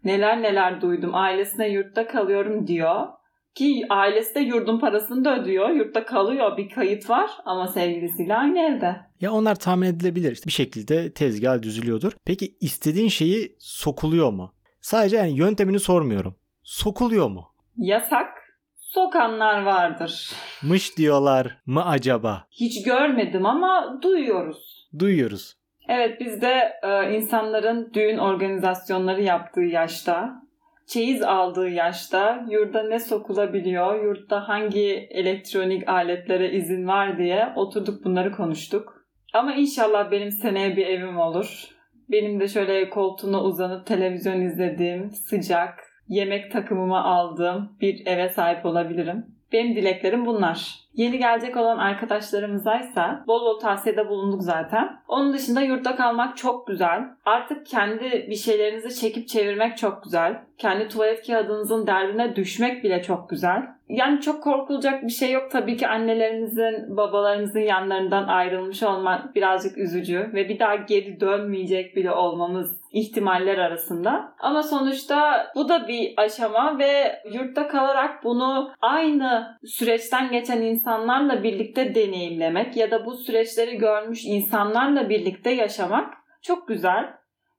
Neler 0.04 0.42
neler 0.42 0.82
duydum. 0.82 1.16
Ailesine 1.16 1.70
yurtta 1.70 2.08
kalıyorum 2.08 2.68
diyor. 2.68 3.08
Ki 3.56 3.86
ailesi 3.90 4.36
de 4.36 4.40
yurdun 4.40 4.80
parasını 4.80 5.26
da 5.26 5.42
ödüyor. 5.42 5.70
Yurtta 5.70 6.06
kalıyor. 6.06 6.58
Bir 6.58 6.70
kayıt 6.70 7.10
var 7.10 7.32
ama 7.46 7.68
sevgilisiyle 7.68 8.36
aynı 8.36 8.60
evde. 8.60 8.96
Ya 9.22 9.32
onlar 9.32 9.56
tahmin 9.56 9.88
edilebilir. 9.88 10.32
İşte 10.32 10.48
bir 10.48 10.52
şekilde 10.52 11.14
tezgah 11.14 11.62
düzülüyordur. 11.62 12.12
Peki 12.26 12.56
istediğin 12.62 13.10
şeyi 13.10 13.56
sokuluyor 13.60 14.32
mu? 14.32 14.54
Sadece 14.82 15.18
yani 15.18 15.38
yöntemini 15.38 15.80
sormuyorum. 15.80 16.36
Sokuluyor 16.64 17.30
mu? 17.30 17.46
Yasak. 17.78 18.28
Sokanlar 18.76 19.62
vardır. 19.64 20.32
Mış 20.64 20.98
diyorlar 20.98 21.58
mı 21.66 21.86
acaba? 21.86 22.48
Hiç 22.52 22.84
görmedim 22.86 23.46
ama 23.46 24.00
duyuyoruz. 24.02 24.90
Duyuyoruz. 25.00 25.56
Evet 25.88 26.20
bizde 26.20 26.74
e, 26.84 27.16
insanların 27.16 27.92
düğün 27.94 28.18
organizasyonları 28.18 29.22
yaptığı 29.22 29.62
yaşta 29.62 30.44
çeyiz 30.88 31.22
aldığı 31.22 31.70
yaşta 31.70 32.46
yurda 32.50 32.84
ne 32.84 33.00
sokulabiliyor, 33.00 34.04
yurtta 34.04 34.48
hangi 34.48 35.08
elektronik 35.10 35.90
aletlere 35.90 36.52
izin 36.52 36.88
var 36.88 37.18
diye 37.18 37.54
oturduk 37.56 38.06
bunları 38.06 38.32
konuştuk. 38.32 39.06
Ama 39.34 39.54
inşallah 39.54 40.12
benim 40.12 40.32
seneye 40.32 40.76
bir 40.76 40.88
evim 40.88 41.18
olur. 41.18 41.64
Benim 42.10 42.40
de 42.40 42.48
şöyle 42.48 42.90
koltuğuna 42.90 43.44
uzanıp 43.44 43.86
televizyon 43.86 44.42
izlediğim, 44.42 45.12
sıcak, 45.12 45.80
yemek 46.08 46.52
takımımı 46.52 47.04
aldığım 47.04 47.78
bir 47.82 48.06
eve 48.06 48.30
sahip 48.30 48.66
olabilirim. 48.66 49.26
Benim 49.52 49.76
dileklerim 49.76 50.26
bunlar. 50.26 50.83
Yeni 50.94 51.18
gelecek 51.18 51.58
olan 51.58 51.78
arkadaşlarımızaysa 51.78 53.24
bol 53.28 53.42
bol 53.42 53.60
tavsiyede 53.60 54.10
bulunduk 54.10 54.44
zaten. 54.44 55.00
Onun 55.08 55.34
dışında 55.34 55.62
yurtta 55.62 55.96
kalmak 55.96 56.38
çok 56.38 56.68
güzel. 56.68 57.04
Artık 57.26 57.66
kendi 57.66 58.28
bir 58.30 58.36
şeylerinizi 58.36 59.02
çekip 59.02 59.28
çevirmek 59.28 59.78
çok 59.78 60.04
güzel. 60.04 60.42
Kendi 60.58 60.88
tuvalet 60.88 61.28
kağıdınızın 61.28 61.88
derdine 61.88 62.36
düşmek 62.36 62.84
bile 62.84 63.04
çok 63.04 63.30
güzel. 63.30 63.64
Yani 63.90 64.22
çok 64.22 64.44
korkulacak 64.44 65.04
bir 65.04 65.12
şey 65.12 65.32
yok 65.32 65.52
tabii 65.52 65.78
ki 65.78 65.88
annelerinizin, 65.88 66.98
babalarınızın 66.98 67.60
yanlarından 67.60 68.28
ayrılmış 68.28 68.84
olmak 68.84 69.36
birazcık 69.36 69.78
üzücü 69.78 70.32
ve 70.34 70.50
bir 70.50 70.60
daha 70.60 70.76
geri 70.76 71.20
dönmeyecek 71.20 71.96
bile 71.96 72.12
olmamız 72.12 72.82
ihtimaller 72.92 73.58
arasında. 73.58 74.34
Ama 74.40 74.64
sonuçta 74.64 75.48
bu 75.56 75.70
da 75.70 75.88
bir 75.88 76.14
aşama 76.18 76.80
ve 76.80 77.22
yurtta 77.34 77.68
kalarak 77.68 78.24
bunu 78.24 78.72
aynı 78.82 79.58
süreçten 79.66 80.32
geçen 80.32 80.62
insanlarla 80.84 81.44
birlikte 81.44 81.96
deneyimlemek 81.96 82.78
ya 82.78 82.92
da 82.92 83.06
bu 83.06 83.18
süreçleri 83.18 83.78
görmüş 83.78 84.26
insanlarla 84.26 85.10
birlikte 85.10 85.50
yaşamak 85.50 86.14
çok 86.42 86.68
güzel. 86.68 87.14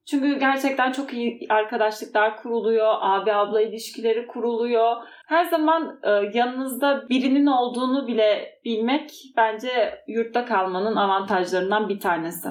Çünkü 0.07 0.39
gerçekten 0.39 0.93
çok 0.93 1.13
iyi 1.13 1.47
arkadaşlıklar 1.49 2.37
kuruluyor, 2.37 2.95
abi 3.01 3.33
abla 3.33 3.61
ilişkileri 3.61 4.27
kuruluyor. 4.27 4.97
Her 5.27 5.45
zaman 5.45 6.01
e, 6.03 6.11
yanınızda 6.39 7.09
birinin 7.09 7.47
olduğunu 7.47 8.07
bile 8.07 8.61
bilmek 8.65 9.11
bence 9.37 9.71
yurtta 10.09 10.45
kalmanın 10.45 10.97
avantajlarından 10.97 11.89
bir 11.89 12.01
tanesi. 12.01 12.49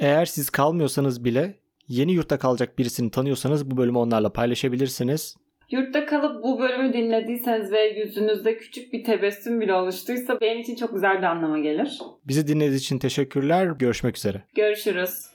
Eğer 0.00 0.24
siz 0.24 0.50
kalmıyorsanız 0.50 1.24
bile 1.24 1.54
yeni 1.88 2.12
yurtta 2.12 2.38
kalacak 2.38 2.78
birisini 2.78 3.10
tanıyorsanız 3.10 3.70
bu 3.70 3.76
bölümü 3.76 3.98
onlarla 3.98 4.32
paylaşabilirsiniz. 4.32 5.36
Yurtta 5.72 6.06
kalıp 6.06 6.44
bu 6.44 6.58
bölümü 6.60 6.92
dinlediyseniz 6.92 7.72
ve 7.72 7.80
yüzünüzde 7.80 8.56
küçük 8.56 8.92
bir 8.92 9.04
tebessüm 9.04 9.60
bile 9.60 9.74
oluştuysa 9.74 10.40
benim 10.40 10.60
için 10.60 10.76
çok 10.76 10.94
güzel 10.94 11.18
bir 11.18 11.22
anlama 11.22 11.58
gelir. 11.58 11.98
Bizi 12.24 12.46
dinlediğiniz 12.46 12.80
için 12.82 12.98
teşekkürler. 12.98 13.66
Görüşmek 13.66 14.16
üzere. 14.16 14.42
Görüşürüz. 14.54 15.31